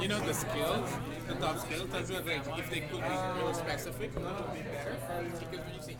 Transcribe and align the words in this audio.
you 0.00 0.08
know 0.08 0.20
the 0.20 0.32
skills, 0.32 0.88
the 1.26 1.34
top 1.34 1.58
skills. 1.58 1.88
If 1.92 2.70
they 2.70 2.80
could 2.80 3.02
be 3.02 3.54
specific. 3.54 4.14
Because 4.14 5.60
when 5.64 5.74
you 5.74 5.82
say 5.82 5.96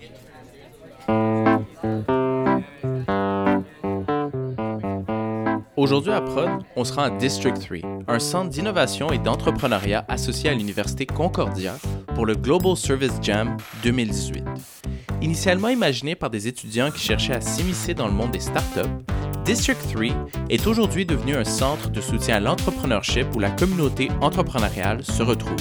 Aujourd'hui 5.76 6.12
à 6.12 6.20
Prod, 6.20 6.50
on 6.76 6.84
sera 6.84 7.04
à 7.04 7.10
District 7.10 7.58
3, 7.58 7.78
un 8.08 8.18
centre 8.18 8.50
d'innovation 8.50 9.12
et 9.12 9.18
d'entrepreneuriat 9.18 10.04
associé 10.08 10.50
à 10.50 10.54
l'Université 10.54 11.06
Concordia 11.06 11.76
pour 12.14 12.26
le 12.26 12.34
Global 12.34 12.76
Service 12.76 13.14
Jam 13.22 13.56
2018. 13.84 14.44
Initialement 15.22 15.68
imaginé 15.68 16.14
par 16.14 16.30
des 16.30 16.48
étudiants 16.48 16.90
qui 16.90 17.00
cherchaient 17.00 17.34
à 17.34 17.40
s'immiscer 17.40 17.94
dans 17.94 18.06
le 18.06 18.12
monde 18.12 18.32
des 18.32 18.40
startups, 18.40 18.90
District 19.48 19.80
3 19.94 20.08
est 20.50 20.66
aujourd'hui 20.66 21.06
devenu 21.06 21.34
un 21.34 21.44
centre 21.44 21.88
de 21.88 22.02
soutien 22.02 22.36
à 22.36 22.40
l'entrepreneurship 22.40 23.34
où 23.34 23.38
la 23.38 23.48
communauté 23.48 24.10
entrepreneuriale 24.20 25.02
se 25.02 25.22
retrouve, 25.22 25.56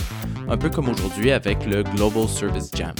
un 0.50 0.58
peu 0.58 0.70
comme 0.70 0.90
aujourd'hui 0.90 1.32
avec 1.32 1.66
le 1.66 1.84
Global 1.84 2.28
Service 2.28 2.70
Jam. 2.76 2.94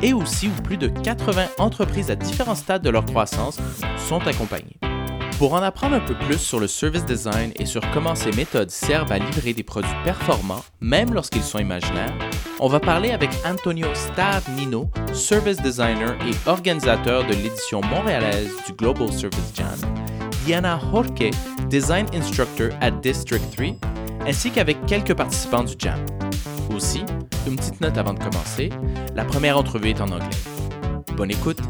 Et 0.00 0.12
aussi 0.12 0.46
où 0.46 0.62
plus 0.62 0.76
de 0.76 0.86
80 0.86 1.46
entreprises 1.58 2.08
à 2.12 2.14
différents 2.14 2.54
stades 2.54 2.82
de 2.82 2.90
leur 2.90 3.04
croissance 3.04 3.58
sont 3.98 4.24
accompagnées. 4.24 4.78
Pour 5.40 5.54
en 5.54 5.62
apprendre 5.62 5.96
un 5.96 6.00
peu 6.00 6.14
plus 6.14 6.38
sur 6.38 6.60
le 6.60 6.68
service 6.68 7.04
design 7.04 7.50
et 7.56 7.66
sur 7.66 7.82
comment 7.90 8.14
ces 8.14 8.30
méthodes 8.30 8.70
servent 8.70 9.10
à 9.10 9.18
livrer 9.18 9.54
des 9.54 9.64
produits 9.64 9.90
performants, 10.04 10.62
même 10.80 11.12
lorsqu'ils 11.12 11.42
sont 11.42 11.58
imaginaires, 11.58 12.16
on 12.60 12.68
va 12.68 12.78
parler 12.78 13.10
avec 13.10 13.30
Antonio 13.44 13.88
Stavnino, 13.92 14.88
service 15.12 15.60
designer 15.60 16.14
et 16.24 16.48
organisateur 16.48 17.26
de 17.26 17.32
l'édition 17.32 17.80
montréalaise 17.80 18.52
du 18.64 18.72
Global 18.72 19.12
Service 19.12 19.52
Jam, 19.52 19.80
Diana 20.44 20.76
Jorge, 20.76 21.30
design 21.68 22.08
instructor 22.12 22.72
at 22.80 23.00
District 23.02 23.44
3, 23.52 23.78
ainsi 24.26 24.50
qu'avec 24.50 24.76
quelques 24.86 25.14
participants 25.14 25.64
du 25.64 25.74
Jam. 25.78 26.04
Aussi, 26.74 27.04
une 27.46 27.56
petite 27.56 27.80
note 27.80 27.96
avant 27.96 28.14
de 28.14 28.18
commencer, 28.18 28.70
la 29.14 29.24
première 29.24 29.56
entrevue 29.56 29.90
est 29.90 30.00
en 30.00 30.10
anglais. 30.10 30.28
Bonne 31.16 31.30
écoute! 31.30 31.60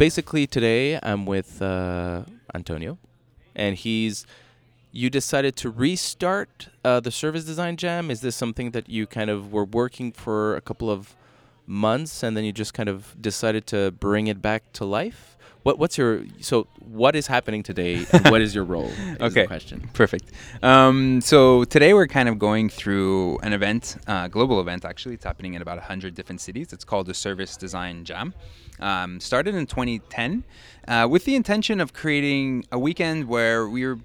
basically 0.00 0.46
today 0.46 0.98
I'm 1.02 1.26
with 1.26 1.60
uh, 1.60 2.22
Antonio, 2.54 2.98
and 3.54 3.76
he's. 3.76 4.26
You 4.92 5.08
decided 5.08 5.54
to 5.56 5.70
restart 5.70 6.68
uh, 6.84 6.98
the 6.98 7.12
service 7.12 7.44
design 7.44 7.76
jam. 7.76 8.10
Is 8.10 8.22
this 8.22 8.34
something 8.34 8.72
that 8.72 8.88
you 8.88 9.06
kind 9.06 9.30
of 9.30 9.52
were 9.52 9.64
working 9.64 10.10
for 10.10 10.56
a 10.56 10.60
couple 10.60 10.90
of 10.90 11.14
months, 11.64 12.24
and 12.24 12.36
then 12.36 12.42
you 12.44 12.52
just 12.52 12.74
kind 12.74 12.88
of 12.88 13.14
decided 13.20 13.68
to 13.68 13.92
bring 13.92 14.26
it 14.26 14.42
back 14.42 14.72
to 14.72 14.84
life? 14.84 15.36
What, 15.62 15.78
what's 15.78 15.98
your 15.98 16.24
so 16.40 16.66
what 16.78 17.14
is 17.14 17.26
happening 17.26 17.62
today 17.62 18.06
and 18.12 18.30
what 18.30 18.40
is 18.40 18.54
your 18.54 18.64
role 18.64 18.90
okay. 19.20 19.46
question. 19.46 19.90
Perfect. 19.92 20.32
Um, 20.62 21.20
so 21.20 21.64
today 21.64 21.92
we're 21.92 22.06
kind 22.06 22.28
of 22.28 22.38
going 22.38 22.70
through 22.70 23.38
an 23.42 23.52
event 23.52 23.98
uh, 24.06 24.28
global 24.28 24.60
event 24.60 24.84
actually. 24.84 25.14
It's 25.14 25.24
happening 25.24 25.54
in 25.54 25.62
about 25.62 25.76
100 25.76 26.14
different 26.14 26.40
cities. 26.40 26.72
It's 26.72 26.84
called 26.84 27.06
the 27.06 27.14
service 27.14 27.56
design 27.56 28.04
jam. 28.04 28.32
Um, 28.78 29.20
started 29.20 29.54
in 29.54 29.66
2010 29.66 30.44
uh, 30.88 31.06
with 31.10 31.26
the 31.26 31.34
intention 31.34 31.80
of 31.80 31.92
creating 31.92 32.64
a 32.72 32.78
weekend 32.78 33.28
where 33.28 33.68
we're 33.68 33.98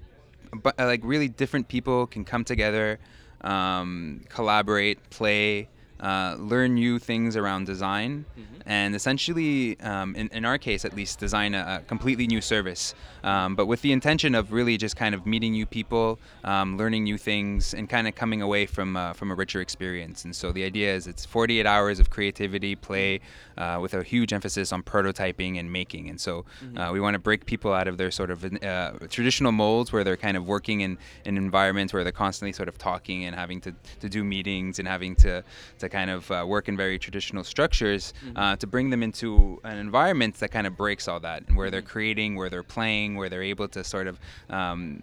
like 0.78 1.00
really 1.04 1.28
different 1.28 1.68
people 1.68 2.06
can 2.06 2.24
come 2.24 2.44
together 2.44 2.98
um, 3.40 4.24
collaborate 4.28 5.10
play 5.10 5.68
uh, 6.00 6.36
learn 6.38 6.74
new 6.74 6.98
things 6.98 7.36
around 7.36 7.66
design, 7.66 8.24
mm-hmm. 8.38 8.60
and 8.66 8.94
essentially, 8.94 9.78
um, 9.80 10.14
in, 10.14 10.28
in 10.28 10.44
our 10.44 10.58
case 10.58 10.84
at 10.84 10.94
least, 10.94 11.18
design 11.18 11.54
a, 11.54 11.80
a 11.80 11.84
completely 11.86 12.26
new 12.26 12.40
service. 12.40 12.94
Um, 13.24 13.56
but 13.56 13.66
with 13.66 13.82
the 13.82 13.92
intention 13.92 14.34
of 14.34 14.52
really 14.52 14.76
just 14.76 14.96
kind 14.96 15.14
of 15.14 15.26
meeting 15.26 15.52
new 15.52 15.66
people, 15.66 16.18
um, 16.44 16.76
learning 16.76 17.04
new 17.04 17.18
things, 17.18 17.74
and 17.74 17.88
kind 17.88 18.06
of 18.06 18.14
coming 18.14 18.42
away 18.42 18.66
from 18.66 18.96
uh, 18.96 19.14
from 19.14 19.30
a 19.30 19.34
richer 19.34 19.60
experience. 19.60 20.24
And 20.24 20.34
so 20.34 20.52
the 20.52 20.64
idea 20.64 20.94
is 20.94 21.06
it's 21.06 21.24
48 21.24 21.66
hours 21.66 21.98
of 21.98 22.10
creativity, 22.10 22.76
play, 22.76 23.20
uh, 23.56 23.78
with 23.80 23.94
a 23.94 24.02
huge 24.02 24.32
emphasis 24.32 24.72
on 24.72 24.82
prototyping 24.82 25.58
and 25.58 25.72
making. 25.72 26.08
And 26.08 26.20
so 26.20 26.44
mm-hmm. 26.62 26.76
Uh, 26.76 26.92
we 26.92 27.00
want 27.00 27.14
to 27.14 27.18
break 27.18 27.46
people 27.46 27.72
out 27.72 27.88
of 27.88 27.96
their 27.96 28.10
sort 28.10 28.30
of 28.30 28.44
uh, 28.62 28.92
traditional 29.08 29.50
molds 29.50 29.92
where 29.92 30.04
they're 30.04 30.16
kind 30.16 30.36
of 30.36 30.46
working 30.46 30.82
in 30.82 30.98
an 31.24 31.36
environment 31.36 31.92
where 31.92 32.04
they're 32.04 32.12
constantly 32.12 32.52
sort 32.52 32.68
of 32.68 32.76
talking 32.76 33.24
and 33.24 33.34
having 33.34 33.60
to, 33.62 33.74
to 34.00 34.08
do 34.08 34.22
meetings 34.22 34.78
and 34.78 34.86
having 34.86 35.16
to, 35.16 35.42
to 35.78 35.85
kind 35.88 36.10
of 36.10 36.30
uh, 36.30 36.44
work 36.46 36.68
in 36.68 36.76
very 36.76 36.98
traditional 36.98 37.44
structures 37.44 38.12
mm-hmm. 38.24 38.36
uh, 38.36 38.56
to 38.56 38.66
bring 38.66 38.90
them 38.90 39.02
into 39.02 39.60
an 39.64 39.78
environment 39.78 40.36
that 40.36 40.50
kind 40.50 40.66
of 40.66 40.76
breaks 40.76 41.08
all 41.08 41.20
that 41.20 41.46
and 41.48 41.56
where 41.56 41.70
they're 41.70 41.80
mm-hmm. 41.80 41.88
creating, 41.88 42.36
where 42.36 42.50
they're 42.50 42.62
playing, 42.62 43.16
where 43.16 43.28
they're 43.28 43.42
able 43.42 43.68
to 43.68 43.84
sort 43.84 44.06
of 44.06 44.18
um, 44.50 45.02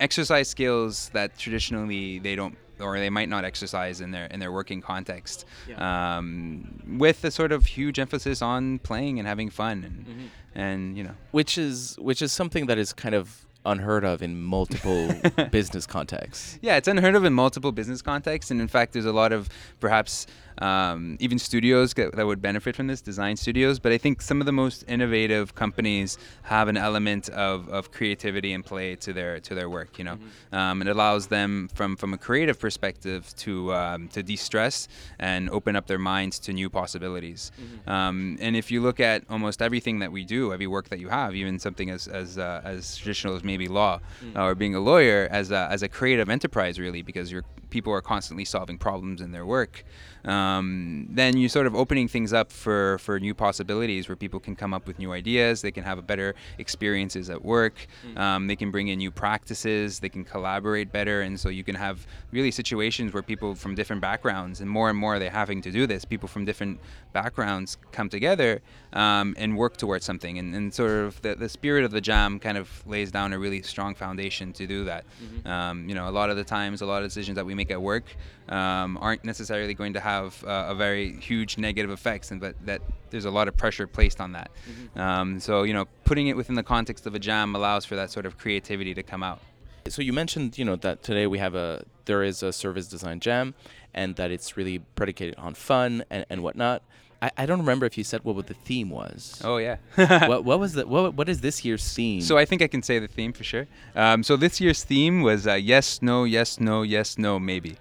exercise 0.00 0.48
skills 0.48 1.10
that 1.12 1.36
traditionally 1.38 2.18
they 2.18 2.36
don't 2.36 2.56
or 2.80 2.98
they 2.98 3.10
might 3.10 3.28
not 3.28 3.44
exercise 3.44 4.00
in 4.00 4.10
their 4.10 4.26
in 4.26 4.40
their 4.40 4.52
working 4.52 4.80
context, 4.80 5.44
yeah. 5.68 6.18
um, 6.18 6.96
with 6.98 7.24
a 7.24 7.30
sort 7.30 7.52
of 7.52 7.66
huge 7.66 7.98
emphasis 7.98 8.40
on 8.42 8.78
playing 8.80 9.18
and 9.18 9.26
having 9.26 9.50
fun, 9.50 9.84
and, 9.84 10.06
mm-hmm. 10.06 10.26
and 10.54 10.96
you 10.96 11.04
know, 11.04 11.14
which 11.32 11.58
is 11.58 11.96
which 11.98 12.22
is 12.22 12.32
something 12.32 12.66
that 12.66 12.78
is 12.78 12.92
kind 12.92 13.14
of 13.14 13.46
unheard 13.64 14.04
of 14.04 14.22
in 14.22 14.40
multiple 14.40 15.12
business 15.50 15.86
contexts. 15.86 16.58
Yeah, 16.62 16.76
it's 16.76 16.88
unheard 16.88 17.14
of 17.14 17.24
in 17.24 17.32
multiple 17.32 17.72
business 17.72 18.02
contexts, 18.02 18.50
and 18.50 18.60
in 18.60 18.68
fact, 18.68 18.92
there's 18.92 19.04
a 19.04 19.12
lot 19.12 19.32
of 19.32 19.48
perhaps 19.80 20.26
um, 20.60 21.16
even 21.20 21.38
studios 21.38 21.94
that, 21.94 22.14
that 22.16 22.26
would 22.26 22.42
benefit 22.42 22.76
from 22.76 22.86
this, 22.86 23.00
design 23.00 23.36
studios. 23.36 23.78
But 23.78 23.92
I 23.92 23.98
think 23.98 24.22
some 24.22 24.40
of 24.40 24.46
the 24.46 24.52
most 24.52 24.84
innovative 24.88 25.54
companies 25.54 26.18
have 26.42 26.68
an 26.68 26.76
element 26.76 27.28
of, 27.30 27.68
of 27.68 27.92
creativity 27.92 28.52
and 28.52 28.64
play 28.64 28.96
to 28.96 29.12
their 29.12 29.40
to 29.40 29.54
their 29.54 29.68
work. 29.68 29.98
You 29.98 30.04
know, 30.04 30.16
mm-hmm. 30.16 30.54
um, 30.54 30.82
it 30.82 30.88
allows 30.88 31.28
them 31.28 31.68
from 31.74 31.96
from 31.96 32.14
a 32.14 32.18
creative 32.18 32.58
perspective 32.58 33.34
to 33.38 33.72
um, 33.74 34.08
to 34.08 34.22
de-stress 34.22 34.88
and 35.18 35.50
open 35.50 35.76
up 35.76 35.86
their 35.86 35.98
minds 35.98 36.38
to 36.40 36.52
new 36.52 36.70
possibilities. 36.70 37.52
Mm-hmm. 37.60 37.90
Um, 37.90 38.38
and 38.40 38.56
if 38.56 38.70
you 38.70 38.80
look 38.82 39.00
at 39.00 39.24
almost 39.30 39.62
everything 39.62 40.00
that 40.00 40.12
we 40.12 40.24
do, 40.24 40.52
every 40.52 40.66
work 40.66 40.88
that 40.88 40.98
you 40.98 41.08
have, 41.08 41.34
even 41.34 41.58
something 41.58 41.90
as 41.90 42.08
as 42.08 42.38
uh, 42.38 42.60
as 42.64 42.96
traditional 42.96 43.36
as 43.36 43.44
maybe 43.44 43.68
law 43.68 44.00
mm-hmm. 44.22 44.38
or 44.38 44.54
being 44.54 44.74
a 44.74 44.80
lawyer, 44.80 45.28
as 45.30 45.50
a, 45.50 45.68
as 45.70 45.82
a 45.82 45.88
creative 45.88 46.28
enterprise, 46.28 46.78
really, 46.78 47.02
because 47.02 47.30
your 47.30 47.44
people 47.70 47.92
are 47.92 48.00
constantly 48.00 48.44
solving 48.44 48.78
problems 48.78 49.20
in 49.20 49.32
their 49.32 49.46
work 49.46 49.84
um, 50.24 51.06
then 51.10 51.36
you're 51.36 51.48
sort 51.48 51.66
of 51.66 51.74
opening 51.74 52.06
things 52.06 52.32
up 52.32 52.52
for, 52.52 52.98
for 52.98 53.18
new 53.18 53.34
possibilities 53.34 54.08
where 54.08 54.16
people 54.16 54.40
can 54.40 54.56
come 54.56 54.74
up 54.74 54.86
with 54.86 54.98
new 54.98 55.12
ideas, 55.12 55.62
they 55.62 55.70
can 55.70 55.84
have 55.84 55.98
a 55.98 56.02
better 56.02 56.34
experiences 56.58 57.30
at 57.30 57.42
work, 57.42 57.86
mm. 58.06 58.18
um, 58.18 58.46
they 58.46 58.56
can 58.56 58.70
bring 58.70 58.88
in 58.88 58.98
new 58.98 59.10
practices, 59.10 60.00
they 60.00 60.08
can 60.08 60.24
collaborate 60.24 60.92
better, 60.92 61.22
and 61.22 61.38
so 61.38 61.48
you 61.48 61.64
can 61.64 61.74
have 61.74 62.06
really 62.30 62.50
situations 62.50 63.12
where 63.12 63.22
people 63.22 63.54
from 63.54 63.74
different 63.74 64.02
backgrounds, 64.02 64.60
and 64.60 64.68
more 64.68 64.90
and 64.90 64.98
more 64.98 65.18
they're 65.18 65.30
having 65.30 65.62
to 65.62 65.70
do 65.70 65.86
this, 65.86 66.04
people 66.04 66.28
from 66.28 66.44
different 66.44 66.80
backgrounds 67.12 67.78
come 67.92 68.08
together 68.08 68.60
um, 68.92 69.34
and 69.38 69.56
work 69.56 69.76
towards 69.76 70.04
something, 70.04 70.38
and, 70.38 70.54
and 70.54 70.72
sort 70.72 70.90
of 70.90 71.20
the, 71.22 71.34
the 71.34 71.48
spirit 71.48 71.84
of 71.84 71.90
the 71.90 72.00
jam 72.00 72.38
kind 72.38 72.56
of 72.58 72.82
lays 72.86 73.10
down 73.10 73.32
a 73.32 73.38
really 73.38 73.62
strong 73.62 73.94
foundation 73.94 74.52
to 74.54 74.66
do 74.66 74.84
that. 74.84 75.04
Mm-hmm. 75.22 75.48
Um, 75.48 75.88
you 75.88 75.94
know, 75.94 76.08
a 76.08 76.10
lot 76.10 76.30
of 76.30 76.36
the 76.36 76.44
times, 76.44 76.80
a 76.80 76.86
lot 76.86 77.02
of 77.02 77.08
decisions 77.08 77.36
that 77.36 77.46
we 77.46 77.54
make 77.54 77.70
at 77.70 77.80
work 77.80 78.04
um, 78.48 78.98
aren't 79.00 79.24
necessarily 79.24 79.74
going 79.74 79.92
to 79.92 80.00
have 80.00 80.42
uh, 80.44 80.66
a 80.68 80.74
very 80.74 81.12
huge 81.16 81.58
negative 81.58 81.90
effects, 81.90 82.30
and 82.30 82.40
but 82.40 82.54
that 82.64 82.80
there's 83.10 83.24
a 83.24 83.30
lot 83.30 83.48
of 83.48 83.56
pressure 83.56 83.86
placed 83.86 84.20
on 84.20 84.32
that. 84.32 84.50
Mm-hmm. 84.70 85.00
Um, 85.00 85.40
so 85.40 85.62
you 85.62 85.74
know, 85.74 85.86
putting 86.04 86.28
it 86.28 86.36
within 86.36 86.54
the 86.54 86.62
context 86.62 87.06
of 87.06 87.14
a 87.14 87.18
jam 87.18 87.54
allows 87.54 87.84
for 87.84 87.96
that 87.96 88.10
sort 88.10 88.26
of 88.26 88.38
creativity 88.38 88.94
to 88.94 89.02
come 89.02 89.22
out. 89.22 89.40
So 89.88 90.02
you 90.02 90.12
mentioned, 90.12 90.58
you 90.58 90.64
know, 90.64 90.76
that 90.76 91.02
today 91.02 91.26
we 91.26 91.38
have 91.38 91.54
a 91.54 91.84
there 92.04 92.22
is 92.22 92.42
a 92.42 92.52
service 92.52 92.88
design 92.88 93.20
jam, 93.20 93.54
and 93.94 94.16
that 94.16 94.30
it's 94.30 94.56
really 94.56 94.80
predicated 94.94 95.36
on 95.36 95.54
fun 95.54 96.04
and, 96.10 96.24
and 96.30 96.42
whatnot. 96.42 96.82
I, 97.20 97.30
I 97.36 97.46
don't 97.46 97.58
remember 97.58 97.86
if 97.86 97.98
you 97.98 98.04
said 98.04 98.24
what 98.24 98.46
the 98.46 98.54
theme 98.54 98.90
was. 98.90 99.40
Oh 99.44 99.56
yeah. 99.56 99.76
what, 100.26 100.44
what 100.44 100.60
was 100.60 100.74
the 100.74 100.86
what, 100.86 101.14
what 101.14 101.28
is 101.28 101.40
this 101.40 101.64
year's 101.64 101.92
theme? 101.92 102.20
So 102.20 102.38
I 102.38 102.44
think 102.44 102.62
I 102.62 102.68
can 102.68 102.82
say 102.82 102.98
the 102.98 103.08
theme 103.08 103.32
for 103.32 103.44
sure. 103.44 103.66
Um, 103.94 104.22
so 104.22 104.36
this 104.36 104.60
year's 104.60 104.84
theme 104.84 105.22
was 105.22 105.46
uh, 105.46 105.54
yes, 105.54 106.00
no, 106.00 106.24
yes, 106.24 106.60
no, 106.60 106.82
yes, 106.82 107.18
no, 107.18 107.38
maybe. 107.38 107.76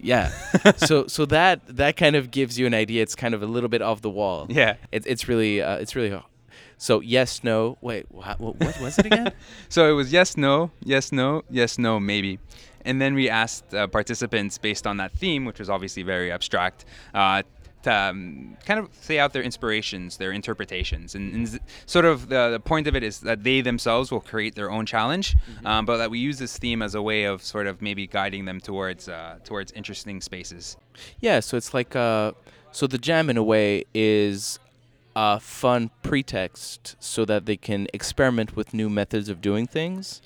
Yeah. 0.00 0.28
so 0.76 1.06
so 1.06 1.26
that 1.26 1.60
that 1.76 1.96
kind 1.96 2.16
of 2.16 2.30
gives 2.30 2.58
you 2.58 2.66
an 2.66 2.74
idea. 2.74 3.02
It's 3.02 3.14
kind 3.14 3.34
of 3.34 3.42
a 3.42 3.46
little 3.46 3.68
bit 3.68 3.82
off 3.82 4.00
the 4.00 4.10
wall. 4.10 4.46
Yeah. 4.48 4.76
It, 4.90 5.06
it's 5.06 5.28
really 5.28 5.60
uh, 5.60 5.76
it's 5.76 5.94
really. 5.94 6.18
So 6.78 7.00
yes, 7.00 7.42
no. 7.42 7.76
Wait, 7.80 8.06
what, 8.08 8.38
what 8.40 8.80
was 8.80 8.98
it 8.98 9.06
again? 9.06 9.32
so 9.68 9.90
it 9.90 9.92
was 9.92 10.12
yes, 10.12 10.36
no, 10.36 10.70
yes, 10.82 11.12
no, 11.12 11.42
yes, 11.50 11.76
no, 11.76 11.98
maybe. 11.98 12.38
And 12.88 13.00
then 13.00 13.14
we 13.14 13.28
asked 13.28 13.74
uh, 13.74 13.86
participants 13.86 14.58
based 14.58 14.86
on 14.86 14.96
that 14.96 15.12
theme, 15.12 15.44
which 15.44 15.58
was 15.58 15.68
obviously 15.68 16.02
very 16.02 16.32
abstract, 16.32 16.84
uh, 17.14 17.42
to 17.82 17.92
um, 17.92 18.56
kind 18.64 18.80
of 18.80 18.88
say 18.92 19.18
out 19.18 19.32
their 19.32 19.42
inspirations, 19.42 20.16
their 20.16 20.32
interpretations, 20.32 21.14
and, 21.14 21.32
and 21.34 21.60
sort 21.86 22.04
of 22.04 22.28
the, 22.28 22.50
the, 22.50 22.60
point 22.60 22.86
of 22.86 22.96
it 22.96 23.02
is 23.02 23.20
that 23.20 23.44
they 23.44 23.60
themselves 23.60 24.10
will 24.10 24.20
create 24.20 24.54
their 24.54 24.70
own 24.70 24.84
challenge, 24.84 25.36
mm-hmm. 25.36 25.66
um, 25.66 25.86
but 25.86 25.98
that 25.98 26.10
we 26.10 26.18
use 26.18 26.38
this 26.38 26.58
theme 26.58 26.82
as 26.82 26.94
a 26.94 27.02
way 27.02 27.24
of 27.24 27.42
sort 27.42 27.66
of 27.66 27.80
maybe 27.80 28.06
guiding 28.06 28.46
them 28.46 28.60
towards 28.60 29.08
uh, 29.08 29.38
towards 29.44 29.70
interesting 29.72 30.20
spaces. 30.20 30.76
Yeah, 31.20 31.40
so 31.40 31.56
it's 31.56 31.72
like 31.72 31.94
uh, 31.94 32.32
so 32.72 32.86
the 32.86 32.98
jam 32.98 33.30
in 33.30 33.36
a 33.36 33.44
way 33.44 33.84
is 33.94 34.58
a 35.14 35.40
fun 35.40 35.90
pretext 36.02 36.96
so 37.00 37.24
that 37.24 37.46
they 37.46 37.56
can 37.56 37.86
experiment 37.92 38.56
with 38.56 38.74
new 38.74 38.88
methods 38.88 39.28
of 39.28 39.40
doing 39.40 39.66
things. 39.66 40.20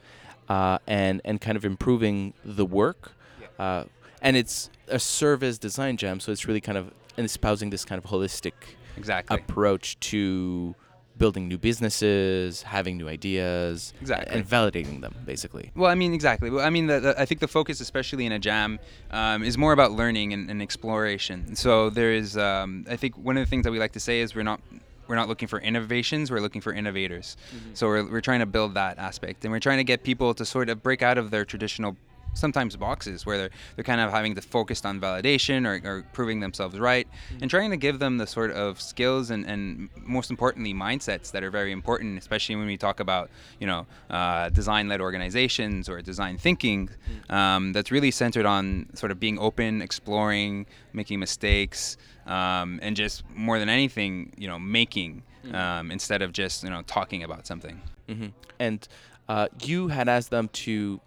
Uh, 0.48 0.78
and 0.86 1.20
and 1.24 1.40
kind 1.40 1.56
of 1.56 1.64
improving 1.64 2.34
the 2.44 2.64
work. 2.66 3.12
Uh, 3.58 3.84
and 4.20 4.36
it's 4.36 4.70
a 4.88 4.98
service 4.98 5.58
design 5.58 5.96
jam, 5.96 6.20
so 6.20 6.32
it's 6.32 6.46
really 6.46 6.60
kind 6.60 6.78
of 6.78 6.92
espousing 7.18 7.70
this 7.70 7.84
kind 7.84 8.02
of 8.02 8.10
holistic 8.10 8.52
Exactly. 8.96 9.36
approach 9.36 9.98
to 10.00 10.74
building 11.18 11.46
new 11.46 11.58
businesses, 11.58 12.62
having 12.62 12.96
new 12.96 13.08
ideas, 13.08 13.92
Exactly. 14.00 14.34
and 14.34 14.48
validating 14.48 15.00
them, 15.02 15.14
basically. 15.24 15.70
Well, 15.76 15.90
I 15.90 15.94
mean, 15.94 16.14
exactly. 16.14 16.50
Well, 16.50 16.64
I 16.64 16.70
mean, 16.70 16.86
the, 16.86 17.00
the, 17.00 17.20
I 17.20 17.26
think 17.26 17.40
the 17.40 17.48
focus, 17.48 17.80
especially 17.80 18.26
in 18.26 18.32
a 18.32 18.38
jam, 18.38 18.78
um, 19.10 19.42
is 19.42 19.58
more 19.58 19.72
about 19.72 19.92
learning 19.92 20.32
and, 20.32 20.50
and 20.50 20.62
exploration. 20.62 21.54
So 21.54 21.90
there 21.90 22.12
is, 22.12 22.36
um, 22.36 22.86
I 22.88 22.96
think, 22.96 23.16
one 23.16 23.36
of 23.36 23.44
the 23.44 23.50
things 23.50 23.64
that 23.64 23.72
we 23.72 23.78
like 23.78 23.92
to 23.92 24.00
say 24.00 24.20
is 24.20 24.34
we're 24.34 24.42
not. 24.42 24.60
We're 25.06 25.16
not 25.16 25.28
looking 25.28 25.48
for 25.48 25.60
innovations. 25.60 26.30
We're 26.30 26.40
looking 26.40 26.60
for 26.60 26.72
innovators. 26.72 27.36
Mm-hmm. 27.54 27.74
So 27.74 27.86
we're, 27.88 28.10
we're 28.10 28.20
trying 28.20 28.40
to 28.40 28.46
build 28.46 28.74
that 28.74 28.98
aspect, 28.98 29.44
and 29.44 29.52
we're 29.52 29.60
trying 29.60 29.78
to 29.78 29.84
get 29.84 30.02
people 30.02 30.34
to 30.34 30.44
sort 30.44 30.68
of 30.68 30.82
break 30.82 31.02
out 31.02 31.18
of 31.18 31.30
their 31.30 31.44
traditional, 31.44 31.96
sometimes 32.34 32.76
boxes 32.76 33.26
where 33.26 33.38
they're 33.38 33.50
they're 33.76 33.84
kind 33.84 34.00
of 34.00 34.10
having 34.10 34.34
to 34.34 34.42
focus 34.42 34.84
on 34.84 35.00
validation 35.00 35.66
or, 35.66 35.88
or 35.88 36.02
proving 36.12 36.40
themselves 36.40 36.78
right, 36.78 37.06
and 37.40 37.50
trying 37.50 37.70
to 37.70 37.76
give 37.76 37.98
them 37.98 38.18
the 38.18 38.26
sort 38.26 38.50
of 38.50 38.80
skills 38.80 39.30
and, 39.30 39.46
and 39.46 39.88
most 39.96 40.30
importantly 40.30 40.74
mindsets 40.74 41.30
that 41.32 41.42
are 41.42 41.50
very 41.50 41.72
important, 41.72 42.18
especially 42.18 42.56
when 42.56 42.66
we 42.66 42.76
talk 42.76 43.00
about 43.00 43.30
you 43.58 43.66
know 43.66 43.86
uh, 44.10 44.48
design-led 44.50 45.00
organizations 45.00 45.88
or 45.88 46.00
design 46.02 46.38
thinking. 46.38 46.90
Um, 47.30 47.72
that's 47.72 47.90
really 47.90 48.10
centered 48.10 48.46
on 48.46 48.88
sort 48.94 49.10
of 49.12 49.18
being 49.18 49.38
open, 49.38 49.82
exploring, 49.82 50.66
making 50.92 51.18
mistakes, 51.20 51.96
um, 52.26 52.78
and 52.82 52.96
just 52.96 53.24
more 53.34 53.58
than 53.58 53.68
anything, 53.68 54.32
you 54.36 54.48
know, 54.48 54.58
making 54.58 55.22
um, 55.52 55.90
instead 55.90 56.22
of 56.22 56.32
just 56.32 56.62
you 56.64 56.70
know 56.70 56.82
talking 56.82 57.22
about 57.22 57.46
something. 57.46 57.80
hmm 58.08 58.28
And 58.58 58.86
uh, 59.28 59.48
you 59.62 59.88
had 59.88 60.08
asked 60.08 60.30
them 60.30 60.48
to 60.48 61.00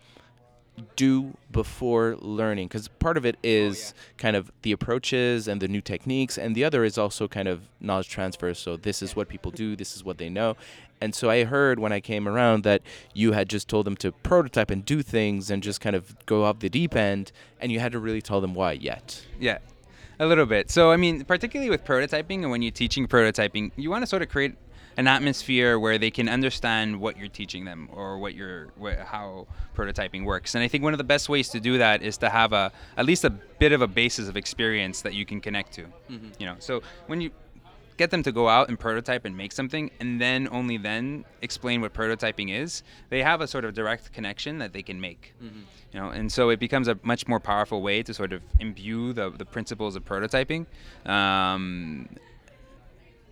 do 0.95 1.35
before 1.51 2.15
learning 2.19 2.67
because 2.67 2.87
part 2.87 3.17
of 3.17 3.25
it 3.25 3.35
oh, 3.37 3.39
is 3.43 3.93
kind 4.17 4.35
of 4.35 4.51
the 4.61 4.71
approaches 4.71 5.47
and 5.47 5.61
the 5.61 5.67
new 5.67 5.81
techniques 5.81 6.37
and 6.37 6.55
the 6.55 6.63
other 6.63 6.83
is 6.83 6.97
also 6.97 7.27
kind 7.27 7.47
of 7.47 7.69
knowledge 7.79 8.09
transfer. 8.09 8.53
So 8.53 8.77
this 8.77 9.01
is 9.01 9.15
what 9.15 9.27
people 9.27 9.51
do 9.51 9.75
this 9.75 9.95
is 9.95 10.03
what 10.03 10.17
they 10.17 10.29
know. 10.29 10.55
And 11.01 11.13
so 11.13 11.29
i 11.29 11.43
heard 11.43 11.77
when 11.79 11.91
i 11.91 11.99
came 11.99 12.27
around 12.27 12.63
that 12.63 12.81
you 13.13 13.33
had 13.33 13.49
just 13.49 13.67
told 13.67 13.85
them 13.85 13.97
to 13.97 14.11
prototype 14.11 14.71
and 14.71 14.83
do 14.85 15.01
things 15.01 15.51
and 15.51 15.61
just 15.61 15.81
kind 15.81 15.95
of 15.95 16.15
go 16.25 16.45
off 16.45 16.59
the 16.59 16.69
deep 16.69 16.95
end 16.95 17.31
and 17.59 17.71
you 17.71 17.79
had 17.79 17.91
to 17.91 17.99
really 17.99 18.21
tell 18.21 18.41
them 18.41 18.53
why 18.53 18.73
yet. 18.73 19.25
Yeah, 19.39 19.59
a 20.19 20.25
little 20.25 20.45
bit. 20.45 20.69
So, 20.71 20.91
I 20.91 20.97
mean, 20.97 21.25
particularly 21.25 21.69
with 21.69 21.83
prototyping 21.83 22.41
and 22.41 22.51
when 22.51 22.61
you're 22.61 22.71
teaching 22.71 23.07
prototyping, 23.07 23.71
you 23.75 23.89
want 23.89 24.03
to 24.03 24.07
sort 24.07 24.21
of 24.21 24.29
create 24.29 24.55
an 24.97 25.07
atmosphere 25.07 25.77
where 25.77 25.97
they 25.97 26.11
can 26.11 26.29
understand 26.29 26.99
what 26.99 27.17
you're 27.17 27.27
teaching 27.27 27.65
them 27.65 27.89
or 27.91 28.17
what 28.17 28.33
you're 28.33 28.67
wh- 28.81 28.97
how 29.03 29.47
prototyping 29.75 30.23
works. 30.25 30.55
And 30.55 30.63
I 30.63 30.67
think 30.67 30.83
one 30.83 30.93
of 30.93 30.97
the 30.97 31.03
best 31.03 31.27
ways 31.29 31.49
to 31.49 31.59
do 31.59 31.77
that 31.77 32.01
is 32.01 32.17
to 32.19 32.29
have 32.29 32.53
a 32.53 32.71
at 32.97 33.05
least 33.05 33.23
a 33.25 33.29
bit 33.29 33.71
of 33.71 33.81
a 33.81 33.87
basis 33.87 34.29
of 34.29 34.37
experience 34.37 35.01
that 35.01 35.13
you 35.13 35.25
can 35.25 35.41
connect 35.41 35.73
to. 35.73 35.85
You 36.39 36.45
know, 36.45 36.55
so 36.59 36.81
when 37.07 37.19
you 37.21 37.31
get 37.97 38.11
them 38.11 38.21
to 38.23 38.31
go 38.33 38.49
out 38.49 38.67
and 38.67 38.77
prototype 38.77 39.23
and 39.23 39.37
make 39.37 39.53
something 39.53 39.89
and 40.01 40.19
then 40.19 40.49
only 40.51 40.75
then 40.75 41.23
explain 41.41 41.79
what 41.79 41.93
prototyping 41.93 42.51
is 42.53 42.83
they 43.09 43.23
have 43.23 43.39
a 43.39 43.47
sort 43.47 43.63
of 43.63 43.73
direct 43.73 44.11
connection 44.11 44.57
that 44.57 44.73
they 44.73 44.83
can 44.83 44.99
make 44.99 45.33
you 45.93 45.99
know 46.01 46.09
and 46.09 46.29
so 46.29 46.49
it 46.49 46.59
becomes 46.59 46.89
a 46.89 46.99
much 47.03 47.25
more 47.25 47.39
powerful 47.39 47.81
way 47.81 48.03
to 48.03 48.13
sort 48.13 48.33
of 48.33 48.41
imbue 48.59 49.13
the, 49.13 49.29
the 49.29 49.45
principles 49.45 49.95
of 49.95 50.03
prototyping 50.03 50.65
um, 51.05 52.09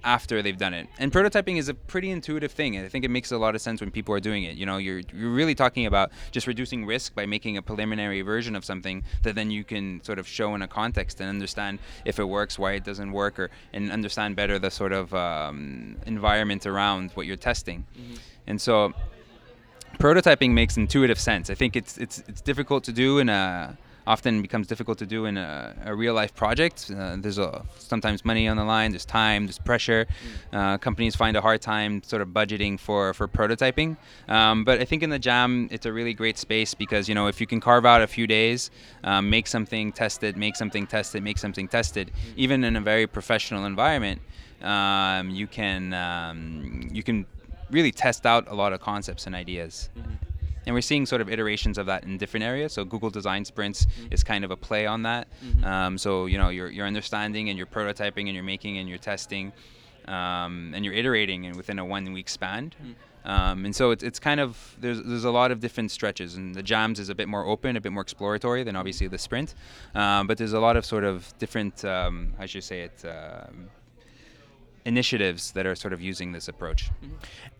after 0.03 0.41
they've 0.41 0.57
done 0.57 0.73
it. 0.73 0.87
And 0.99 1.11
prototyping 1.11 1.57
is 1.57 1.69
a 1.69 1.73
pretty 1.73 2.09
intuitive 2.09 2.51
thing. 2.51 2.77
I 2.77 2.87
think 2.87 3.05
it 3.05 3.11
makes 3.11 3.31
a 3.31 3.37
lot 3.37 3.55
of 3.55 3.61
sense 3.61 3.81
when 3.81 3.91
people 3.91 4.13
are 4.15 4.19
doing 4.19 4.43
it. 4.43 4.55
You 4.55 4.65
know 4.65 4.77
you're, 4.77 5.01
you're 5.13 5.31
really 5.31 5.55
talking 5.55 5.85
about 5.85 6.11
just 6.31 6.47
reducing 6.47 6.85
risk 6.85 7.15
by 7.15 7.25
making 7.25 7.57
a 7.57 7.61
preliminary 7.61 8.21
version 8.21 8.55
of 8.55 8.65
something 8.65 9.03
that 9.23 9.35
then 9.35 9.51
you 9.51 9.63
can 9.63 10.03
sort 10.03 10.19
of 10.19 10.27
show 10.27 10.55
in 10.55 10.61
a 10.61 10.67
context 10.67 11.19
and 11.19 11.29
understand 11.29 11.79
if 12.05 12.19
it 12.19 12.25
works 12.25 12.59
why 12.59 12.73
it 12.73 12.83
doesn't 12.83 13.11
work 13.11 13.39
or 13.39 13.49
and 13.71 13.91
understand 13.91 14.35
better 14.35 14.59
the 14.59 14.71
sort 14.71 14.91
of 14.91 15.13
um, 15.13 15.97
environment 16.05 16.65
around 16.65 17.11
what 17.11 17.25
you're 17.25 17.35
testing. 17.35 17.85
And 18.47 18.59
so 18.59 18.93
prototyping 19.99 20.51
makes 20.51 20.77
intuitive 20.77 21.19
sense. 21.19 21.49
I 21.49 21.55
think 21.55 21.75
it's 21.75 21.97
it's 21.97 22.23
it's 22.27 22.41
difficult 22.41 22.83
to 22.85 22.91
do 22.91 23.19
in 23.19 23.29
a 23.29 23.77
often 24.05 24.41
becomes 24.41 24.67
difficult 24.67 24.97
to 24.99 25.05
do 25.05 25.25
in 25.25 25.37
a, 25.37 25.75
a 25.85 25.95
real 25.95 26.13
life 26.13 26.35
project. 26.35 26.91
Uh, 26.95 27.15
there's 27.17 27.37
a, 27.37 27.65
sometimes 27.77 28.25
money 28.25 28.47
on 28.47 28.57
the 28.57 28.63
line. 28.63 28.91
There's 28.91 29.05
time. 29.05 29.45
There's 29.45 29.59
pressure. 29.59 30.07
Uh, 30.51 30.77
companies 30.77 31.15
find 31.15 31.37
a 31.37 31.41
hard 31.41 31.61
time 31.61 32.03
sort 32.03 32.21
of 32.21 32.29
budgeting 32.29 32.79
for 32.79 33.13
for 33.13 33.27
prototyping. 33.27 33.97
Um, 34.27 34.63
but 34.63 34.79
I 34.79 34.85
think 34.85 35.03
in 35.03 35.09
the 35.09 35.19
Jam, 35.19 35.67
it's 35.71 35.85
a 35.85 35.93
really 35.93 36.13
great 36.13 36.37
space 36.37 36.73
because 36.73 37.07
you 37.07 37.15
know 37.15 37.27
if 37.27 37.39
you 37.39 37.47
can 37.47 37.59
carve 37.59 37.85
out 37.85 38.01
a 38.01 38.07
few 38.07 38.27
days, 38.27 38.71
um, 39.03 39.29
make 39.29 39.47
something, 39.47 39.91
test 39.91 40.23
it, 40.23 40.37
make 40.37 40.55
something, 40.55 40.87
test 40.87 41.15
it, 41.15 41.21
make 41.21 41.37
something, 41.37 41.67
test 41.67 41.97
it, 41.97 42.09
even 42.35 42.63
in 42.63 42.75
a 42.75 42.81
very 42.81 43.07
professional 43.07 43.65
environment, 43.65 44.21
um, 44.61 45.29
you 45.29 45.47
can 45.47 45.93
um, 45.93 46.89
you 46.91 47.03
can 47.03 47.25
really 47.71 47.91
test 47.91 48.25
out 48.25 48.47
a 48.47 48.53
lot 48.53 48.73
of 48.73 48.79
concepts 48.79 49.25
and 49.25 49.35
ideas. 49.35 49.89
And 50.65 50.73
we're 50.73 50.81
seeing 50.81 51.05
sort 51.05 51.21
of 51.21 51.29
iterations 51.29 51.77
of 51.77 51.85
that 51.87 52.03
in 52.03 52.17
different 52.17 52.43
areas. 52.45 52.73
So 52.73 52.85
Google 52.85 53.09
Design 53.09 53.43
Sprints 53.45 53.85
is 54.11 54.23
kind 54.23 54.43
of 54.45 54.51
a 54.51 54.55
play 54.57 54.85
on 54.85 55.03
that. 55.03 55.27
Um, 55.63 55.97
so 55.97 56.25
you 56.25 56.37
know 56.37 56.49
you're, 56.49 56.69
you're 56.69 56.87
understanding 56.87 57.49
and 57.49 57.57
you're 57.57 57.67
prototyping 57.67 58.25
and 58.27 58.33
you're 58.33 58.43
making 58.43 58.77
and 58.77 58.87
you're 58.87 58.97
testing 58.97 59.51
um, 60.07 60.71
and 60.75 60.83
you're 60.85 60.93
iterating 60.93 61.45
and 61.45 61.55
within 61.55 61.79
a 61.79 61.85
one 61.85 62.13
week 62.13 62.29
span. 62.29 62.71
Um, 63.25 63.63
and 63.63 63.73
so 63.73 63.91
it's, 63.91 64.03
it's 64.03 64.19
kind 64.19 64.41
of 64.41 64.75
there's 64.79 65.01
there's 65.01 65.23
a 65.23 65.31
lot 65.31 65.51
of 65.51 65.61
different 65.61 65.91
stretches 65.91 66.35
and 66.35 66.53
the 66.53 66.63
jams 66.63 66.99
is 66.99 67.07
a 67.09 67.15
bit 67.15 67.29
more 67.29 67.45
open, 67.45 67.77
a 67.77 67.81
bit 67.81 67.91
more 67.93 68.01
exploratory 68.01 68.63
than 68.63 68.75
obviously 68.75 69.07
the 69.07 69.17
sprint. 69.17 69.55
Um, 69.95 70.27
but 70.27 70.37
there's 70.37 70.51
a 70.53 70.59
lot 70.59 70.75
of 70.75 70.85
sort 70.85 71.05
of 71.05 71.33
different 71.39 71.85
um, 71.85 72.33
I 72.37 72.45
should 72.47 72.63
say 72.65 72.81
it 72.81 73.05
um, 73.05 73.69
initiatives 74.85 75.51
that 75.53 75.65
are 75.65 75.75
sort 75.75 75.93
of 75.93 76.01
using 76.01 76.31
this 76.33 76.47
approach. 76.47 76.89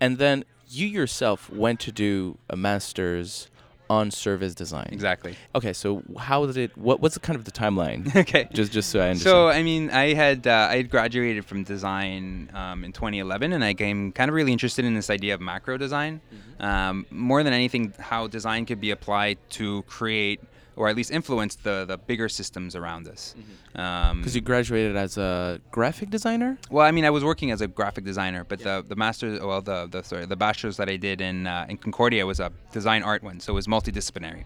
and 0.02 0.18
then 0.18 0.44
you 0.74 0.88
yourself 0.88 1.50
went 1.50 1.80
to 1.82 1.92
do 1.92 2.38
a 2.50 2.56
master's 2.58 3.50
on 3.90 4.10
service 4.10 4.56
design 4.56 4.90
Exactly. 4.92 5.36
okay 5.54 5.74
so 5.74 6.02
how 6.18 6.46
did 6.46 6.58
it 6.58 6.76
what 6.78 7.00
what's 7.02 7.18
kind 7.18 7.38
of 7.38 7.44
the 7.46 7.52
timeline 7.52 8.16
okay. 8.24 8.48
just 8.54 8.72
just 8.72 8.90
so 8.90 9.00
i 9.00 9.10
understand 9.10 9.22
So 9.34 9.50
I 9.50 9.62
mean, 9.62 9.90
I 9.92 10.14
had 10.14 10.48
uh, 10.48 10.68
I 10.72 10.78
had 10.78 10.90
graduated 10.90 11.46
from 11.46 11.64
design 11.64 12.50
um, 12.54 12.84
in 12.86 12.92
2011, 12.94 13.52
and 13.54 13.64
I 13.64 13.72
became 13.72 14.12
kind 14.14 14.30
of 14.30 14.36
really 14.36 14.54
interested 14.54 14.86
in 14.86 14.94
this 14.96 15.10
idea 15.10 15.34
of 15.36 15.42
macro 15.42 15.78
design. 15.78 16.22
Um, 16.60 17.06
more 17.12 17.44
than 17.44 17.54
anything, 17.54 17.94
how 18.00 18.28
design 18.28 18.66
could 18.66 18.80
be 18.80 18.92
applied 18.92 19.38
to 19.60 19.82
create 19.84 20.40
or 20.76 20.90
at 20.90 20.96
least 20.96 21.12
influence 21.12 21.56
the 21.56 21.86
the 21.86 21.98
bigger 21.98 22.30
systems 22.30 22.76
around 22.76 23.08
us. 23.08 23.36
Um, 23.76 24.20
Because 24.20 24.36
you 24.36 24.42
graduated 24.42 24.96
as 24.96 25.18
a 25.18 25.60
graphic 25.72 26.10
designer. 26.10 26.58
well, 26.70 26.86
I 26.86 26.92
mean, 26.92 27.06
I 27.06 27.10
was 27.10 27.24
working 27.24 27.52
as 27.52 27.62
a 27.62 27.68
graphic 27.68 28.04
designer, 28.06 28.44
but 28.44 28.60
the 28.60 28.84
the 28.88 28.96
master's, 28.96 29.40
well, 29.40 29.62
the 29.62 29.88
the 29.88 30.02
sorry, 30.04 30.26
the 30.26 30.36
bachelor's 30.36 30.78
that 30.78 30.90
I 30.90 30.98
did 30.98 31.22
in 31.22 31.48
uh, 31.48 31.66
in 31.70 31.78
Concordia 31.78 32.26
was 32.26 32.40
a 32.40 32.52
design 32.72 33.04
art 33.04 33.24
one, 33.24 33.40
so 33.40 33.54
it 33.54 33.56
was 33.56 33.68
multidisciplinary. 33.68 34.44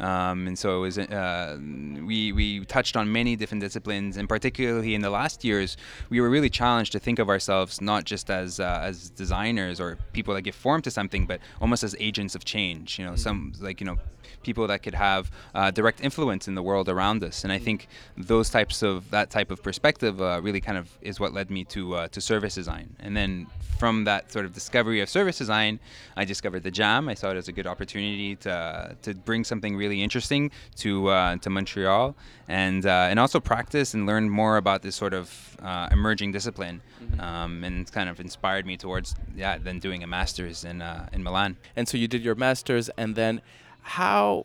Um, 0.00 0.46
and 0.46 0.58
so 0.58 0.78
it 0.78 0.80
was 0.80 0.98
uh, 0.98 1.58
we 1.60 2.32
we 2.32 2.64
touched 2.64 2.96
on 2.96 3.12
many 3.12 3.36
different 3.36 3.62
disciplines, 3.62 4.16
and 4.16 4.28
particularly 4.28 4.94
in 4.94 5.00
the 5.00 5.10
last 5.10 5.44
years, 5.44 5.76
we 6.10 6.20
were 6.20 6.30
really 6.30 6.50
challenged 6.50 6.92
to 6.92 6.98
think 6.98 7.18
of 7.18 7.28
ourselves 7.28 7.80
not 7.80 8.04
just 8.04 8.30
as 8.30 8.60
uh, 8.60 8.80
as 8.82 9.10
designers 9.10 9.80
or 9.80 9.98
people 10.12 10.34
that 10.34 10.42
give 10.42 10.54
form 10.54 10.82
to 10.82 10.90
something, 10.90 11.26
but 11.26 11.40
almost 11.60 11.82
as 11.82 11.96
agents 11.98 12.34
of 12.34 12.44
change. 12.44 12.98
You 12.98 13.04
know, 13.06 13.16
some 13.16 13.52
like 13.60 13.80
you 13.80 13.86
know 13.86 13.98
people 14.42 14.66
that 14.66 14.82
could 14.82 14.94
have 14.94 15.30
uh, 15.54 15.70
direct 15.70 16.00
influence 16.02 16.48
in 16.48 16.54
the 16.54 16.62
world 16.62 16.88
around 16.88 17.22
us. 17.24 17.44
And 17.44 17.52
I 17.52 17.58
think 17.58 17.88
those 18.16 18.50
types 18.50 18.82
of 18.82 19.10
that 19.10 19.30
type 19.30 19.50
of 19.50 19.62
perspective 19.62 20.20
uh, 20.20 20.40
really 20.42 20.60
kind 20.60 20.78
of 20.78 20.90
is 21.00 21.18
what 21.20 21.32
led 21.32 21.50
me 21.50 21.64
to 21.64 21.94
uh, 21.94 22.08
to 22.08 22.20
service 22.20 22.54
design. 22.54 22.94
And 23.00 23.16
then 23.16 23.46
from 23.78 24.04
that 24.04 24.32
sort 24.32 24.44
of 24.44 24.52
discovery 24.52 25.00
of 25.00 25.08
service 25.08 25.38
design, 25.38 25.80
I 26.16 26.24
discovered 26.24 26.62
the 26.62 26.70
Jam. 26.70 27.08
I 27.08 27.14
saw 27.14 27.30
it 27.30 27.36
as 27.36 27.48
a 27.48 27.52
good 27.52 27.66
opportunity 27.66 28.36
to 28.36 28.96
to 29.02 29.14
bring 29.14 29.44
something 29.44 29.76
really 29.76 29.87
interesting 29.96 30.50
to 30.76 31.08
uh, 31.08 31.36
to 31.36 31.50
Montreal 31.50 32.14
and 32.48 32.84
uh, 32.86 33.08
and 33.10 33.18
also 33.18 33.40
practice 33.40 33.94
and 33.94 34.06
learn 34.06 34.28
more 34.30 34.56
about 34.56 34.82
this 34.82 34.96
sort 34.96 35.14
of 35.14 35.56
uh, 35.62 35.88
emerging 35.92 36.32
discipline. 36.32 36.82
Um, 37.18 37.64
and 37.64 37.80
it's 37.80 37.90
kind 37.90 38.08
of 38.08 38.20
inspired 38.20 38.66
me 38.66 38.76
towards 38.76 39.14
yeah 39.34 39.58
then 39.58 39.78
doing 39.78 40.02
a 40.02 40.06
master's 40.06 40.64
in 40.64 40.82
uh, 40.82 41.08
in 41.12 41.22
Milan. 41.22 41.56
And 41.76 41.88
so 41.88 41.96
you 41.96 42.08
did 42.08 42.22
your 42.22 42.34
master's, 42.34 42.88
and 42.90 43.14
then 43.14 43.40
how, 43.82 44.44